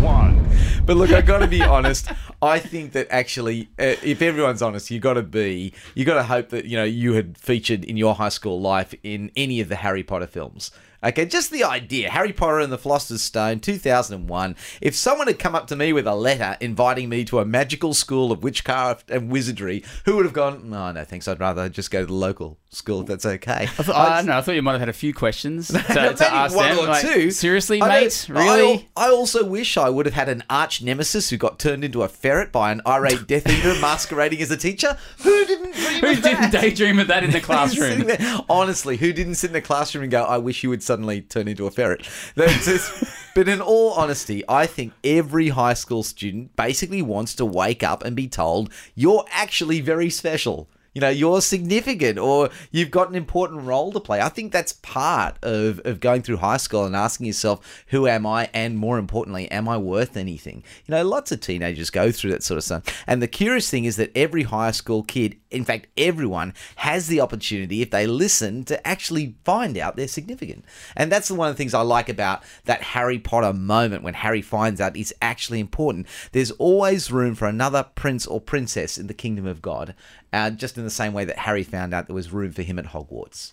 [0.00, 0.48] One.
[0.86, 2.08] But look, I got to be honest.
[2.42, 6.22] I think that actually, uh, if everyone's honest, you got to be, you got to
[6.24, 9.68] hope that you know you had featured in your high school life in any of
[9.68, 10.70] the Harry Potter films.
[11.04, 14.56] Okay, just the idea, Harry Potter and the Philosopher's Stone, 2001.
[14.80, 17.92] If someone had come up to me with a letter inviting me to a magical
[17.92, 21.90] school of witchcraft and wizardry, who would have gone, no, no, thanks, I'd rather just
[21.90, 23.62] go to the local school if that's okay.
[23.62, 24.38] I, thought, I know.
[24.38, 26.78] I thought you might have had a few questions to, to ask one them.
[26.84, 27.30] or like, two.
[27.30, 28.26] Seriously, I mate?
[28.28, 28.88] don't- I Really?
[28.96, 32.08] I, also wish I would have had an arch nemesis who got turned into a
[32.08, 34.96] ferret by an irate Death Eater masquerading as a teacher.
[35.22, 36.50] Who didn't dream Who of that?
[36.50, 38.10] didn't daydream of that in the classroom?
[38.48, 41.48] Honestly, who didn't sit in the classroom and go, I wish you would suddenly turn
[41.48, 42.08] into a ferret?
[42.36, 42.92] Just-
[43.34, 48.04] but in all honesty, I think every high school student basically wants to wake up
[48.04, 50.68] and be told, you're actually very special.
[50.94, 54.20] You know, you're significant or you've got an important role to play.
[54.20, 58.24] I think that's part of, of going through high school and asking yourself, who am
[58.24, 58.48] I?
[58.54, 60.62] And more importantly, am I worth anything?
[60.86, 63.04] You know, lots of teenagers go through that sort of stuff.
[63.08, 67.20] And the curious thing is that every high school kid, in fact, everyone has the
[67.20, 70.64] opportunity, if they listen, to actually find out they're significant.
[70.96, 74.42] And that's one of the things I like about that Harry Potter moment when Harry
[74.42, 76.06] finds out he's actually important.
[76.32, 79.94] There's always room for another prince or princess in the kingdom of God,
[80.32, 82.78] uh, just in the same way that Harry found out there was room for him
[82.78, 83.52] at Hogwarts.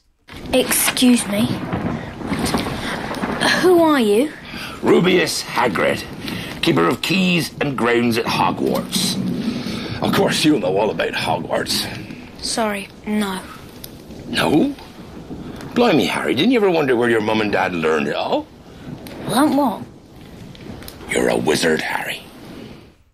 [0.53, 1.45] Excuse me.
[3.61, 4.31] Who are you?
[4.81, 6.03] Rubeus Hagrid,
[6.61, 9.40] keeper of keys and grounds at Hogwarts.
[10.01, 11.87] Of course, you'll know all about Hogwarts.
[12.43, 13.41] Sorry, no.
[14.27, 14.75] No?
[15.75, 18.47] Blimey, Harry, didn't you ever wonder where your mum and dad learned it all?
[19.27, 19.83] Learnt what?
[21.09, 22.21] You're a wizard, Harry.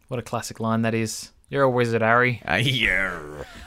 [0.07, 1.31] What a classic line that is.
[1.49, 2.41] You're a wizard, Harry.
[2.45, 3.19] Uh, yeah.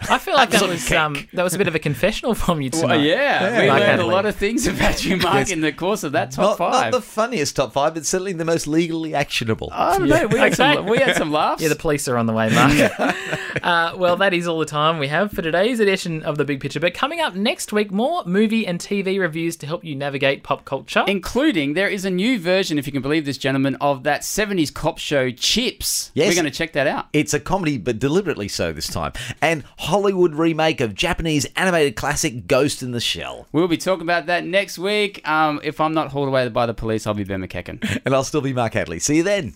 [0.03, 2.69] I feel like that was um, that was a bit of a confessional from you
[2.69, 2.97] tonight.
[2.97, 5.51] Well, yeah, we Mike learned a lot of things about you, Mark, Yes.
[5.51, 8.45] in the course of that top Not, not the funniest top five, but certainly the
[8.45, 9.71] most legally actionable.
[9.73, 10.27] I don't know.
[10.27, 11.63] We had, some, we had some laughs.
[11.63, 13.17] Yeah, the police are on the way, Mark.
[13.63, 16.61] uh, well, that is all the time we have for today's edition of The Big
[16.61, 16.81] Picture.
[16.81, 20.65] But coming up next week, more movie and TV reviews to help you navigate pop
[20.65, 21.05] culture.
[21.07, 24.73] Including, there is a new version, if you can believe this, gentlemen, of that 70s
[24.73, 26.11] cop show Chips.
[26.15, 26.29] Yes.
[26.29, 27.07] We're going to check that out.
[27.13, 29.13] It's a comedy, but deliberately so this time.
[29.41, 33.47] And Hollywood remake of Japanese animated classic Ghost in the Shell.
[33.53, 35.27] We'll be talking about that next week.
[35.29, 37.79] Um, if I'm not hauled away by the police, I'll be Ben McEachen.
[38.05, 38.99] And I'll still be Mark Hadley.
[38.99, 39.55] See you then.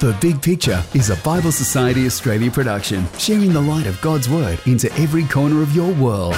[0.00, 4.58] The Big Picture is a Bible Society Australia production, sharing the light of God's Word
[4.66, 6.34] into every corner of your world.